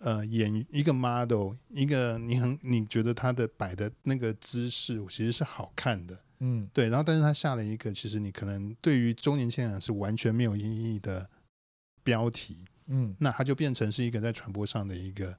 [0.00, 6.18] 呃演一个 model，一个你很你觉得他的摆的那个姿势其实是好看的。
[6.40, 11.28] 嗯，对，然后但是他下了一个，其实你可能对于中年轻人是完全没有意义的
[12.02, 15.38] 标题，嗯，那它就变成是一个在传播上的一个，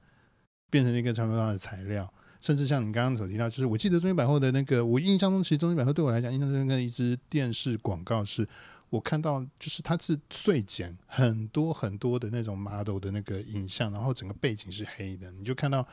[0.70, 8.48] 变成一个传播上的材料，甚至像你刚刚所提到，就是我记得中兴百货的那个，我印象中其实中兴百货对我来讲，印象中跟一支电视广告是，
[8.90, 15.86] 我看到就是它是碎剪很多很多的那种 model 的那个影像，然后整个背景是黑的，你就看到。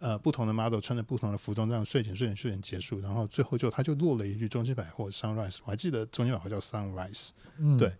[0.00, 7.90] 呃，不同的 model 穿着不同的服装，这样睡前睡前睡前结束，然后最后就他就落了一句“中兴百货 Sunrise”，我还记得中兴百货叫 Sunrise，嗯，对，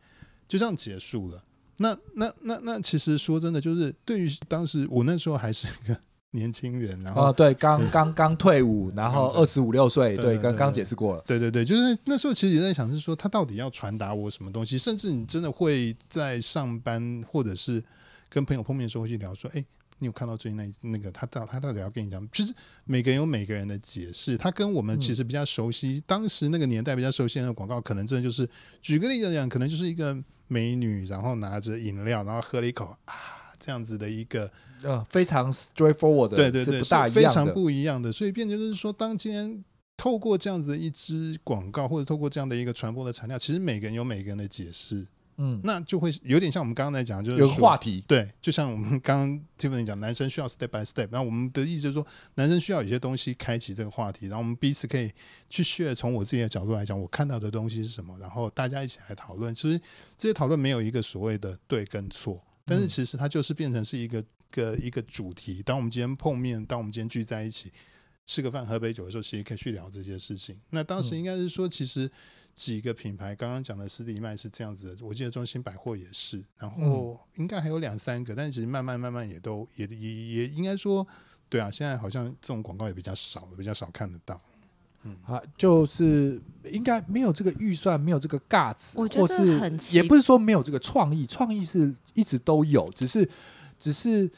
[0.47, 1.43] 就这样结束了。
[1.79, 5.99] 那那那那，其实说真的，就是对于当时我那时候还是一个
[6.33, 17.83] 年轻人，然后、哦、对，刚刚刚退伍，然后二十五六岁，对，刚刚解释过了，对对对，就是那时候其实也在想，是说他到底要传达我什么东西，甚至你真的会在上班或者是
[18.29, 19.65] 跟朋友碰面的时候会去聊说，哎。
[19.99, 22.53] 你有看到最近那那个他到他到底要跟你讲，就是
[22.85, 24.37] 每个人有每个人的解释。
[24.37, 28.49] 他跟我们其实比较熟悉，嗯、当时那个年代比较熟悉的广告，可能真的就是
[28.83, 30.17] 举个例子来讲，可能就是一个
[30.49, 33.15] 美女，然后拿着饮料，然后喝了一口啊，
[33.59, 34.51] 这样子的一个
[34.83, 38.11] 呃非常 straightforward 的，对对对，是非常不一样的。
[38.11, 39.65] 所以变成就是说，当今天
[39.97, 45.07] 透过这样子的一支广告，或者透过这样的一个传播的材料，其实每个人有每个人的解释。
[45.37, 52.07] 嗯，那就会有点像我们刚刚在讲，就是有个话题，对，就像我们刚刚 Tiffany 讲，男生需要 step by step，那我们的意思就是说，
[52.37, 55.11] 男生需要有些东西开启这个话题，然后我们彼此可以
[55.49, 59.55] 去 share，从我自己的角度来讲，我看到的东西是什么，然后大家一起来讨论。
[59.55, 59.77] 其实
[60.17, 65.63] 这些讨论没有一个所谓的对跟错，但是其实它就是变成是一个个一个主题。
[65.65, 67.73] 当我们今天碰面，当我们今天聚在一起
[68.25, 70.57] 吃个饭、喝杯酒的时候，其实可以去聊这些事情。
[70.71, 72.09] 那当时应该是说，其实。
[72.55, 81.07] 几个品牌，刚刚讲的斯迪麦是这样子的，我记得中心百货也是，然后应该还有两三个，但其实慢慢慢慢也都也也也应该说，
[81.49, 84.41] 对啊，现在好像这种广告也比较少了，比较少看得到。
[85.07, 86.41] 嗯啊，就是
[86.71, 93.29] 应该没有这个预算，没有这个 guts，我觉得很或是也不是说没有这个创意，创意是一直都有，只是
[93.79, 94.31] 只是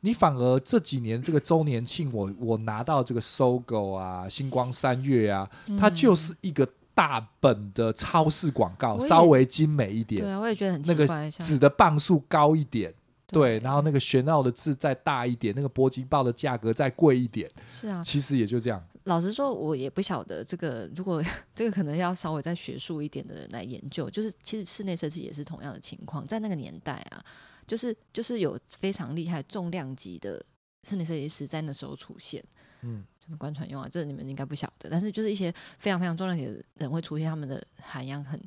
[0.00, 12.94] 你反而这几年这个周年庆，我我拿到这个 SOGO 啊，星光三月啊，嗯、它就是一个大本的超市广告，稍微精美一点，对啊，我也觉得很那个纸的磅数高一点。
[13.26, 18.80] 对，然后那个玄奥的字再大一点，那个铂金报的价格再贵一点，是啊，其实也就这样。
[19.04, 21.20] 老实说，我也不晓得这个，如果
[21.52, 27.24] 这个可能要稍微再学术一点的人来研究，就是其实室内设计也是同样的情况，在那个年代啊，
[27.66, 30.40] 就是就是有非常厉害重量级的
[30.84, 32.44] 室内设计师在那时候出现，
[32.84, 38.40] 嗯，什么观传用啊，这你们应该不晓得，但是就是一些非常非常重量级的人会出现，他们的涵养很。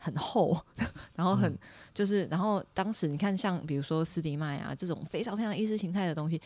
[0.00, 0.56] 很厚，
[1.16, 1.58] 然后很、嗯、
[1.92, 6.40] 就是，然后当时你看，像比如说斯迪麦啊这种非常非常意识形态的东西，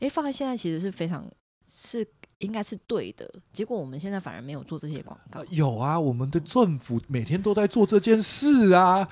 [0.00, 1.24] 诶，放在现在其实是非常
[1.64, 2.04] 是
[2.38, 3.32] 应该是对的。
[3.52, 5.44] 结果我们现在反而没有做这些广告。
[5.50, 9.08] 有啊，我们的政府每天都在做这件事啊，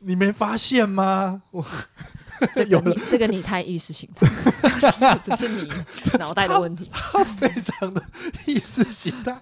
[0.00, 1.44] 你没发现吗？
[1.52, 1.64] 我。
[2.54, 4.28] 这有了，这个你太意识形态
[5.24, 5.68] 这是你
[6.18, 6.88] 脑袋的问题。
[6.92, 8.02] 他非常的
[8.46, 9.40] 意识形态，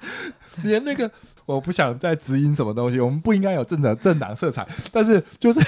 [0.62, 1.10] 连那个
[1.44, 5.60] 我不想再指引什么东西，我们不应该有政党政党色彩，但是就是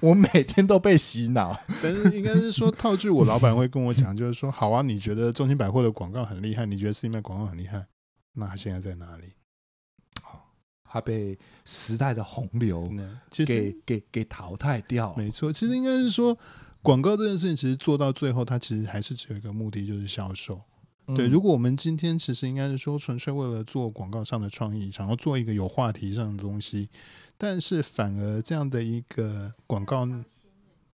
[0.00, 1.56] 我每天都被洗脑。
[1.82, 7.86] 但是应该是说，套句我老板会跟我讲，就是说，好啊，你觉得中兴百货的广告很厉害，你觉得 C 面广告很厉害，
[8.34, 9.34] 那他现在在哪里？
[10.84, 12.86] 他被时代的洪流
[13.30, 15.14] 给给给，给淘汰掉。
[15.16, 16.36] 没错，其实应该是说。
[16.82, 20.60] 广告这件事情，其实做到最后，它其实还是只有一个目的，就是销售。
[21.06, 26.88] 嗯、对，如果我们今天其实应该是说，纯粹为了做广告上的创意，想要做一个有话题上的东西，
[27.38, 30.08] 但是反而这样的一个广告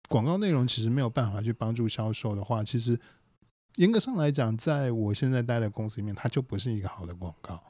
[0.09, 2.99] 广告内容，其实没有办法去帮助销售的话，其实
[3.77, 7.63] 严格上来讲，在我现在待的公司里面，它就不是一个好的广告。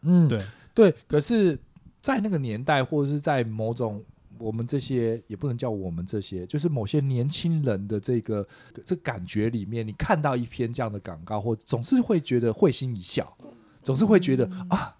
[0.00, 0.42] 嗯，对
[0.74, 0.94] 对。
[1.06, 1.58] 可是，
[2.00, 4.02] 在那个年代，或者是在某种。
[4.40, 8.46] 我们这些也不能叫我们这些，就是某些年轻人的这个
[8.86, 13.36] 这感觉里面，你看到一篇这样的广告，或总是会觉得会心一笑，
[13.82, 14.96] 总是会觉得啊，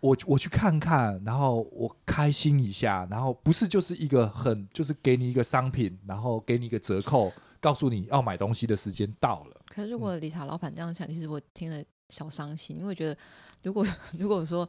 [0.00, 9.60] 我我去看看，然后我开心一下，然后不是就是一个很就是给你一个商品，然后给你一个折扣，告诉你要买东西的时间到了。
[9.68, 13.18] 可是如果理查老板这样想，其实我听了小伤心，因为觉得
[13.62, 13.84] 如果
[14.18, 14.68] 如果说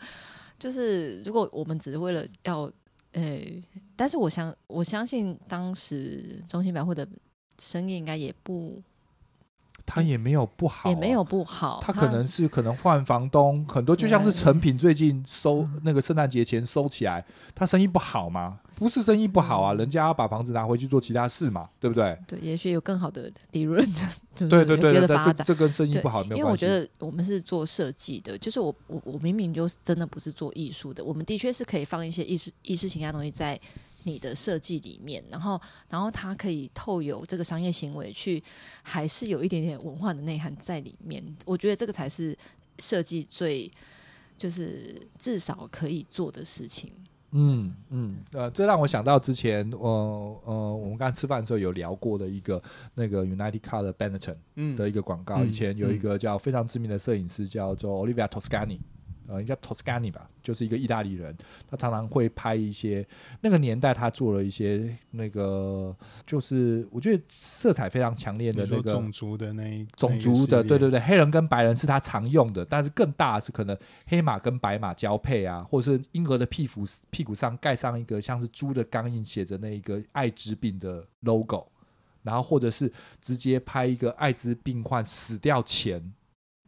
[0.58, 2.72] 就是如果我们只是为了要。
[3.14, 3.64] 诶、
[3.96, 7.08] 但是我相我相信当时中兴百货的
[7.58, 8.82] 生意应该也不。
[9.92, 11.80] 他也没有不好，啊，也没有不好。
[11.82, 17.26] 他可能是可能换房东，很多就像是成品最近收那个圣诞节前收起来，
[17.56, 18.60] 他生意不好吗？
[18.78, 22.16] 不是生意不好啊，人家要把房子拿回去做其他事嘛，对不对？
[22.28, 26.40] 对，也许有更好的利润， 就是，对对对对，别的发展，这，这跟生意不好没有关系。
[26.40, 33.60] 因为我觉得我们是做设计的，就是我我我明明就真的不是做艺术的，我们的确是可以放一些意识意识形态东西在。
[34.10, 38.44] 你的设计里面，然后，然后它可以透有这个商业行为去，
[38.82, 41.24] 还是有一点点文化的内涵在里面。
[41.46, 42.38] 我觉得这个才是
[42.80, 43.72] 设计最，
[44.38, 46.92] 就是至少可以做的事情。
[47.32, 52.60] 嗯嗯，呃，这让我想到之前，呃呃，我们刚才吃饭的时候有聊过的一个
[52.96, 55.36] 那个 United Car 的 Benetton 的一个广告。
[55.44, 58.80] 嗯、以前有一个叫非常知名的摄影师叫做 Olivia Toscani。
[59.30, 61.38] 呃，应该 Toscani 吧，就是一个意大利人，
[61.70, 63.06] 他常常会拍一些
[63.42, 73.78] 那个年代他做了一些那个，就是我觉得色彩非常强烈的那个种族的那一种族的，对对对，黑人跟白人是他常用的，但是更大的是可能
[74.08, 81.68] 黑马跟白马交配啊，或者是婴儿的屁股屁股上盖上一个像是猪的钢印，写着那一个艾滋病的 logo，
[82.24, 86.12] 然后或者是直接拍一个艾滋病患死掉前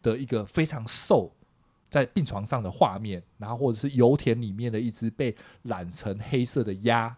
[0.03, 1.33] 的一个非常瘦。
[1.91, 7.15] 在病床上的画面，然后或者是油田里面的一只被染成黑色的鸭，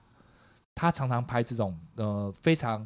[0.74, 2.86] 他常常拍这种呃非常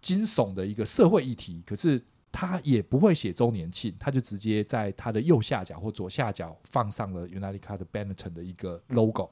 [0.00, 2.00] 惊悚的一个社会议题，可是
[2.30, 9.28] 他也不会写周年庆，他就直接在他的右下角或左下角放上了 United Color Benetton 的一个 logo，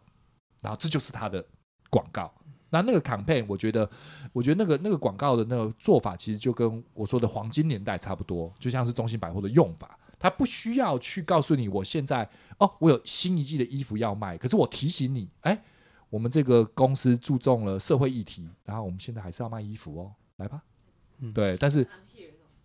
[0.62, 1.44] 然后这就是他的
[1.90, 2.34] 广告。
[2.70, 3.88] 那那个 campaign，我觉得，
[4.32, 9.96] 我觉得那个那个广告的那个做法，其实就跟我说的黄金年代差不多，就像是中兴百货的用法。
[10.24, 14.38] 他不需要去告诉你，我现在哦，我有新一季的衣服要卖。
[14.38, 15.62] 可是我提醒你，哎，
[16.08, 20.62] 我们这个公司注重了社会议题，然后我们现在还是要卖衣服哦，来吧。
[21.18, 21.86] 嗯、对，但是，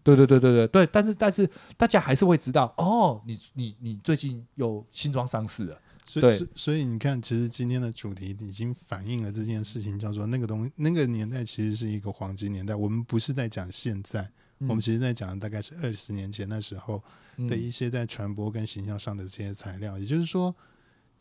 [0.02, 5.78] 对对对对对对，但是但是大家还是会知道，哦，你你你最近有新装上市了。
[6.06, 12.74] 所以所以你看，其实今天的主题已经反映了这件事情，叫做那个东西，那个年代其实是一个黄金年代。
[12.74, 14.32] 我们不是在讲现在。
[14.62, 17.04] 我们其实在讲的大概是二十年前那时候
[17.48, 20.56] 的一些在传播跟形象上的这些材料，也就是说。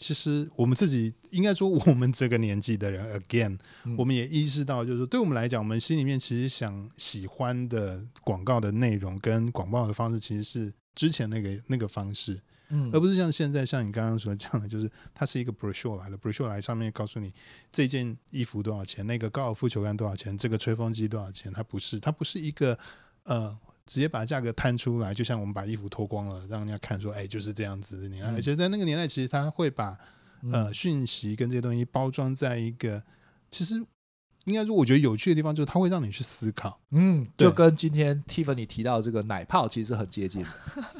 [0.00, 3.58] 其实我们自己应该说，我们这个年纪的人，again，
[3.96, 17.32] 我们也意识到，就是说，对我们来讲，我们心里面其实想喜欢的广告的内容跟广告的方式，其实是之前那个那个方式，嗯，而不是像现在像你刚刚所讲的，就是它是一个 brochure 来的，brochure 来上面告诉你
[17.72, 22.78] 这件衣服多少钱，那个高尔夫球杆多少钱，这个吹风机多少钱，它不是，它不是一个
[23.28, 23.56] 呃。
[23.88, 28.06] 直接把价格摊出来，就像我们把衣服脱光了，让人家看说，哎，就是这样子的。
[28.06, 29.96] 你看，而且在那个年代，其实他会把
[30.52, 33.02] 呃讯息跟这些东西包装在一个，
[33.50, 33.82] 其实
[34.44, 36.78] 应该说，我觉得有趣的地方就是它会让你去思考。
[36.90, 40.44] 嗯，就跟今天 Tiffany 提到这个奶泡，其实很接近。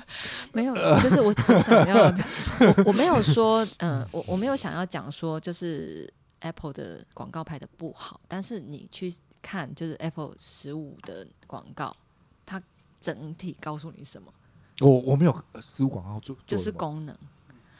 [0.54, 6.10] 没有，就是我想要，我我没有说，嗯、呃，我我没有想要讲说，就是
[6.40, 9.12] Apple 的广告拍的不好，但是你去
[9.42, 11.94] 看，就是 Apple 十五的广告，
[12.49, 12.62] 它。
[13.01, 14.26] 整体告诉你什么？
[14.80, 17.16] 我我没有十五广告做，就是功能，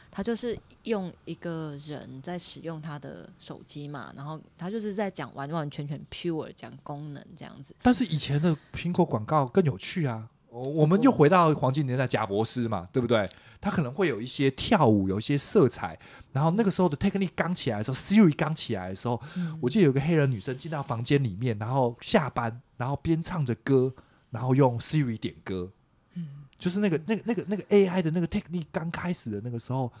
[0.09, 7.75] 它就是用一个人在使用他的手机嘛，然后他就是在讲完完全全 pure 讲功能这样子。
[7.81, 10.29] 但是以前的苹果广告更有趣啊！
[10.49, 13.29] 我我们又回到黄金年代，贾博士嘛，对不对？
[13.59, 15.99] 他可能会有一些跳舞，有一些色彩。
[16.31, 23.93] 然后那个时候的 Technic 刚起来的时候，Siri 刚起来的时候，嗯、我记得有个黑人女生进到房间里面，然后下班，然后边唱着歌。
[24.31, 25.71] 然后用 Siri 点歌，
[26.13, 29.91] 嗯，就是那个、那个、那个、那个 AI 的那个 technique 刚开始的那个时候，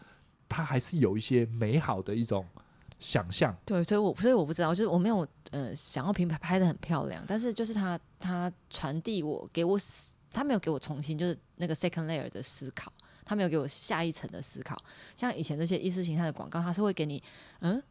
[0.47, 2.45] 它还是有一些美好的一种
[2.99, 3.55] 想象。
[3.65, 9.79] 对，所以我所以我不知道，就是我没有呃想要品牌拍的很漂亮，但是就是它它传递我给我，
[10.31, 12.91] 它没有给我重新就是那个 second layer 的思考，
[13.25, 14.77] 它没有给我下一层的思考。
[15.15, 17.21] 像以前这些意识形态的广告，它是会给你
[17.59, 17.81] 嗯。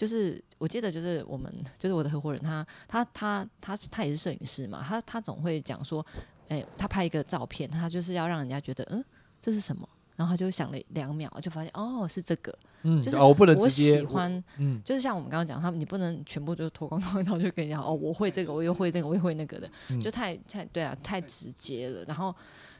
[0.00, 6.00] 就是我记得，就是我们， 就是我的合伙人，他他他他他也是摄影师嘛，他他总会讲说，
[6.48, 9.04] 哎、欸，他拍一个照片，他就是要让人家觉得，嗯，
[9.42, 9.86] 这是什么？
[10.16, 19.70] 然后他就想了两秒，就发现，哦，是这个，嗯，就是我不能直接，我喜欢，嗯，就是像我们刚刚讲，他们你不能全部就脱光光，然后就跟人家，哦， 我会这个，我又会这个，我又会那个的，
[20.02, 22.02] 就太太对啊，太直接了。
[22.04, 22.34] 然后，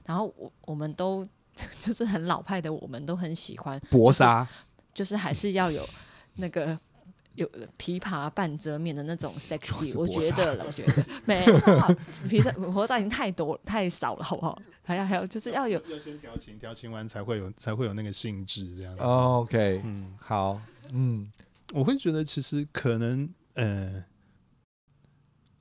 [0.07, 1.29] 然后我我们都
[1.81, 4.49] 就是很老派的，我们都很喜欢薄纱，
[4.95, 5.87] 就是还是要有
[6.37, 6.79] 那个。
[7.35, 10.93] 有琵琶半遮面的那种 sexy，我觉得了，我觉得
[11.25, 11.59] 没有
[12.29, 14.61] 琵琶薄纱已经太多太少了，好不好？
[14.83, 19.01] 还要还有就是要有，要先调情，调情完才会有才会有那个性质这样子。
[19.01, 20.61] Oh, OK，嗯，好，
[20.91, 21.31] 嗯，
[21.73, 24.05] 我会觉得其实可能呃，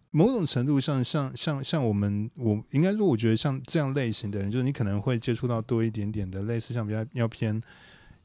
[0.10, 7.62] 某种程度上像像像我们我应该说，我觉得像这样类型的人，就是你可能会接触到多一点点的类似像比较要偏。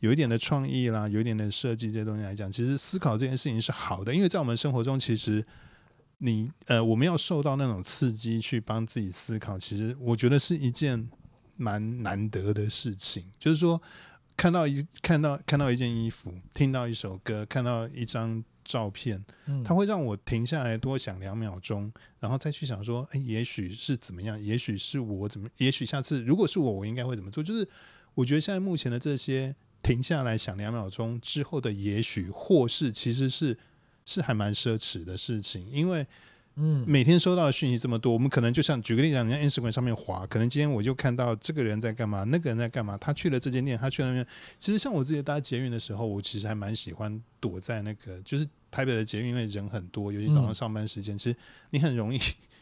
[0.04, 5.42] 有一点的创意啦，有一点的设计这些东西来讲，其实思考这件事情是好的，因为在我们生活中，其实
[6.18, 11.08] 你呃，我们要受到那种刺激去帮自己思考，其实我觉得是一件
[11.56, 13.24] 蛮难得的事情。
[13.38, 13.80] 就是说，
[14.36, 19.24] 看到一看到看到一件衣服，听到一首歌，看到一张照片，
[19.64, 21.90] 它会让我停下来多想两秒钟，
[22.20, 27.42] 然后再去想说，哎，也许是怎么样，也许是我怎么，也许下次如果是我，我应该会怎么做？
[27.42, 27.66] 就是
[28.12, 29.56] 我觉得现在目前的这些。
[29.84, 33.56] 停下来想两秒钟之后的也许或是其实是
[34.06, 36.04] 是还蛮奢侈的事情，因为
[36.56, 44.26] 嗯，每天收到的讯息这么多，我们可能就像举个例子讲，你在 Instagram 上面滑，可能今天我就看到这个人在干嘛，那个人在干嘛，他去了这间店，他去了那边。
[44.58, 51.36] 其实像我自己搭捷运的时候，我其实还蛮喜欢躲在那个，就是台北的捷运，因为人很多，尤其早上上班时间，其实
[51.70, 52.18] 你很容易。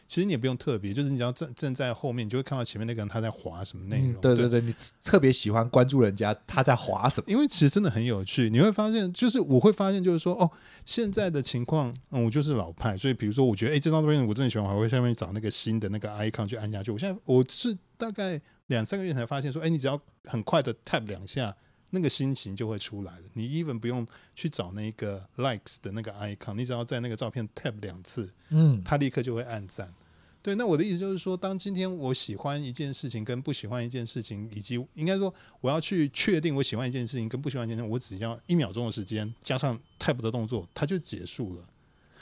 [0.07, 4.11] 其实你也不用特别，就是你只要站站在后面，你就会看到前面那个人他在滑什么内容。
[4.11, 8.49] 嗯、对对对，对你特别喜欢关注人家他在滑什么，因为其实真的很有趣。
[8.49, 10.49] 你会发现，就是我会发现，就是说，哦，
[10.85, 16.91] 现在的情况，嗯，我就是老派，所以比如说，我觉得，哎，这张照片我真的喜欢，我会下面找那个新的那个 icon 去按下去。
[16.91, 21.55] 我现在我是大概两三个月才发现，说，哎，你只要很快的 tap 两下。
[21.95, 23.23] 那个心情就会出来了。
[23.33, 29.93] 你 even 不用去找那个 likes 的那个 icon，你只要在那个照片 tap 两次，嗯，他立刻就会按赞。
[30.41, 35.31] 对，那我的意思就是说，当今天我喜欢一件事情跟不喜欢一件事情，以及应该说
[35.61, 41.63] 我要去确定我喜欢一件事情跟不喜欢一件事情，我只要一秒钟的时间加上 tap 的动作，它就结束了。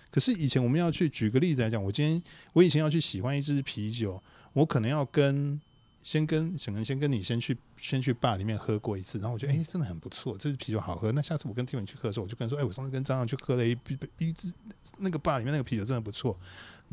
[0.10, 5.62] 可是以前我们要去举个例子来讲，我今天我以前要去喜欢一支啤酒，我可能要跟。
[6.04, 11.12] 先跟可能先跟你先去先去 bar 里面喝过一次，然后我觉得哎、欸、真的很不错，这支啤酒好喝。
[11.12, 13.78] 那下次我跟 Tiffany 去喝的时候，我就跟他说哎、欸、我上次跟张扬去喝了一
[14.18, 14.52] 一支
[14.98, 16.38] 那个 bar 里面那个啤酒真的不错。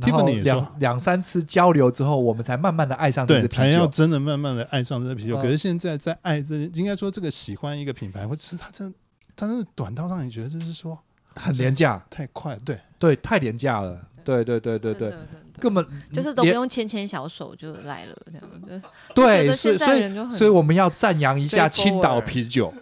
[0.01, 5.37] Tiffany 两两三次交流之后，我们才慢慢的爱上这个啤酒，才要真的慢慢的爱上这支啤酒。
[5.37, 8.97] 可是现在在爱这应该说这个喜欢一个品牌，或者是它真的
[9.35, 10.97] 他真的短到让你觉得就是说
[11.35, 14.08] 很廉价，太快，对对，太廉价了。
[14.25, 15.13] 对对对对对，
[15.59, 22.73] 根本就是都不用牵牵小手就来了，这样就 对，所以所以所以我们要赞扬一下青岛啤酒。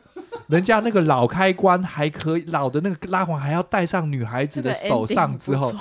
[0.48, 5.72] 人家那个老开关还可以，老的那个拉环还要戴上女孩子的手上之后，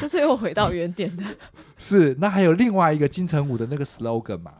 [0.00, 1.22] 就是又回到原点的。
[1.78, 4.54] 是，那还有另外一个金城武的那个 slogan 嘛？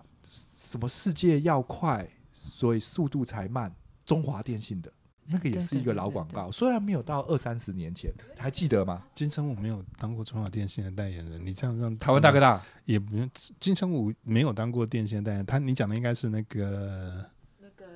[0.54, 3.72] 什么世界要快，所以速度才慢。
[4.04, 4.92] 中华电信的
[5.26, 9.02] 那个也是一个老广告，虽然没有到二三十年前，还记得吗？
[9.14, 13.28] 金城武没有当过中华电信的代言人，你这样让台湾大哥大也不用。
[13.58, 17.26] 金城武没有当过电信的代言人，他你讲的应该是那个
[17.58, 17.86] 那个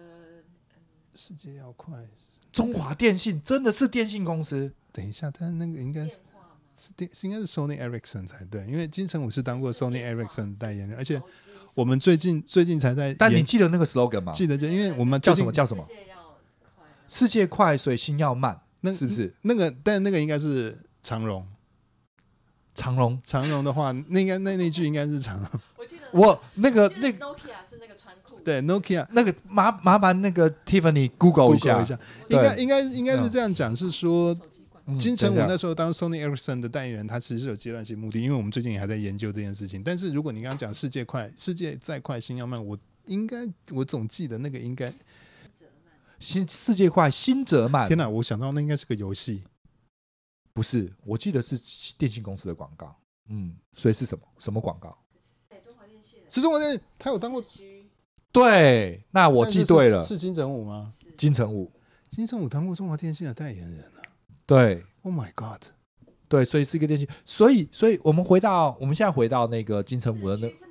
[1.14, 2.02] 世界要快，
[2.50, 4.72] 中华电信真的是电信公司。
[4.90, 6.16] 等一下，但那个应该是
[6.74, 11.20] 是电是应该是 Sony Ericsson 才对，因为金城武是当过 Sony Ericsson 代言人，而且
[11.74, 13.12] 我们最近最近才在。
[13.14, 14.32] 但你记得那个 slogan 吗？
[14.32, 15.86] 记得，就因为我们叫什么叫什么？
[17.08, 19.34] 世界快，所以心要慢，那是不是？
[19.42, 21.46] 那个，但那个应该是长荣。
[22.74, 25.48] 长荣，长荣的话，那应该那那句应该是长荣。
[25.76, 28.38] 我记得我那个那 Nokia 是那个穿裤。
[28.44, 31.82] 对，Nokia 那个麻麻烦那个 Tiffany Google 一下，
[32.28, 34.32] 应该应该应该是这样讲，是说
[34.96, 39.82] 金城武那时候当 Sony Ericsson 的代言人，他其实是有阶段性目的，因为我们最近也还在研究这件事情。
[39.82, 43.38] 但是如果你刚刚讲世界快，世界再快，心要慢，我应该
[43.72, 44.94] 我总记得那个应该。
[46.18, 47.86] 新世界快，新泽曼。
[47.86, 49.44] 天哪，我想到那应该是个游戏，
[50.52, 50.92] 不是？
[51.04, 51.56] 我记得是
[51.96, 52.94] 电信公司的广告。
[53.28, 54.24] 嗯，所以是什么？
[54.38, 54.96] 什么广告？
[55.62, 56.20] 中华电信。
[56.28, 57.44] 是中华电信，他有当过。
[58.32, 60.00] 对，那我记对了。
[60.00, 60.92] 是金城武吗？
[61.16, 61.72] 金城武，
[62.10, 64.02] 金城武当过中华电信的代言人啊。
[64.46, 64.84] 对。
[65.02, 65.62] Oh my god！
[66.28, 67.08] 对，所以是一个电信。
[67.24, 70.67] 所以，所以我们回到，我们现在回到那个金城武的那。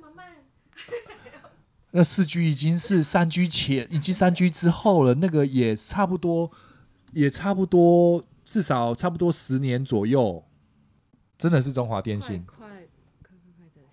[1.92, 5.14] 那四 G 已经是三 G 前，以及三 G 之后了。
[5.14, 6.50] 那个也差不多，
[7.12, 10.44] 也差不多，至少差不多十年左右。
[11.38, 12.44] 真的是中华电信。
[12.44, 12.76] 快，快，
[13.22, 13.36] 快，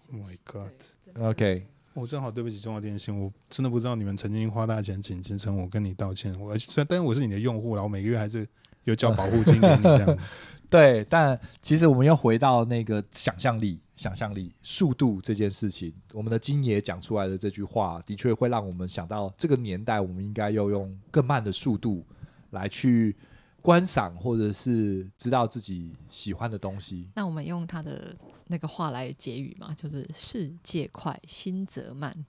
[0.09, 6.37] 快，Oh my God！OK，对我正好对不起中华电信，我真的不知道你们曾经花大钱请金城，我跟你道歉。
[6.39, 8.45] 我虽然，但是我是你的用户，然后每个月还是
[8.83, 10.17] 有交保护金给你这样。
[10.69, 13.79] 对，但其实我们又回到那个想象力。
[13.95, 22.05] 想象力、速度这件事情，我们的金爷讲出来的这句话，的确会让我们想到这个年代，我们应该要用更慢的速度
[22.51, 23.15] 来去
[23.61, 27.09] 观赏，或者是知道自己喜欢的东西。
[27.15, 28.15] 那我们用他的
[28.47, 32.25] 那个话来结语嘛，就是“世界快，心则慢”。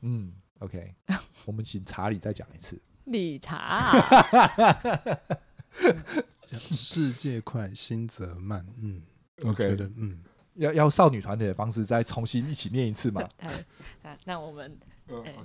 [0.00, 0.94] 嗯，OK，
[1.44, 2.80] 我们请查理再讲一次。
[3.04, 3.92] 理查、啊，
[6.46, 8.66] 世界快，心则慢。
[8.80, 9.02] 嗯
[9.44, 10.18] ，OK 的，嗯。
[10.60, 13.26] 要要少女团体的方式再重新一起念一次嘛？
[14.24, 14.78] 那我们，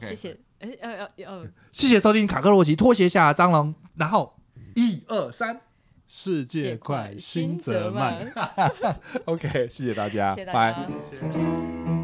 [0.01, 4.35] 谢谢，哎，要要要，谢谢收听卡克洛奇拖鞋下蟑螂，然后
[4.75, 5.61] 一二三，
[6.07, 8.31] 世界快，心则慢。
[9.25, 11.94] OK，谢谢大家，拜。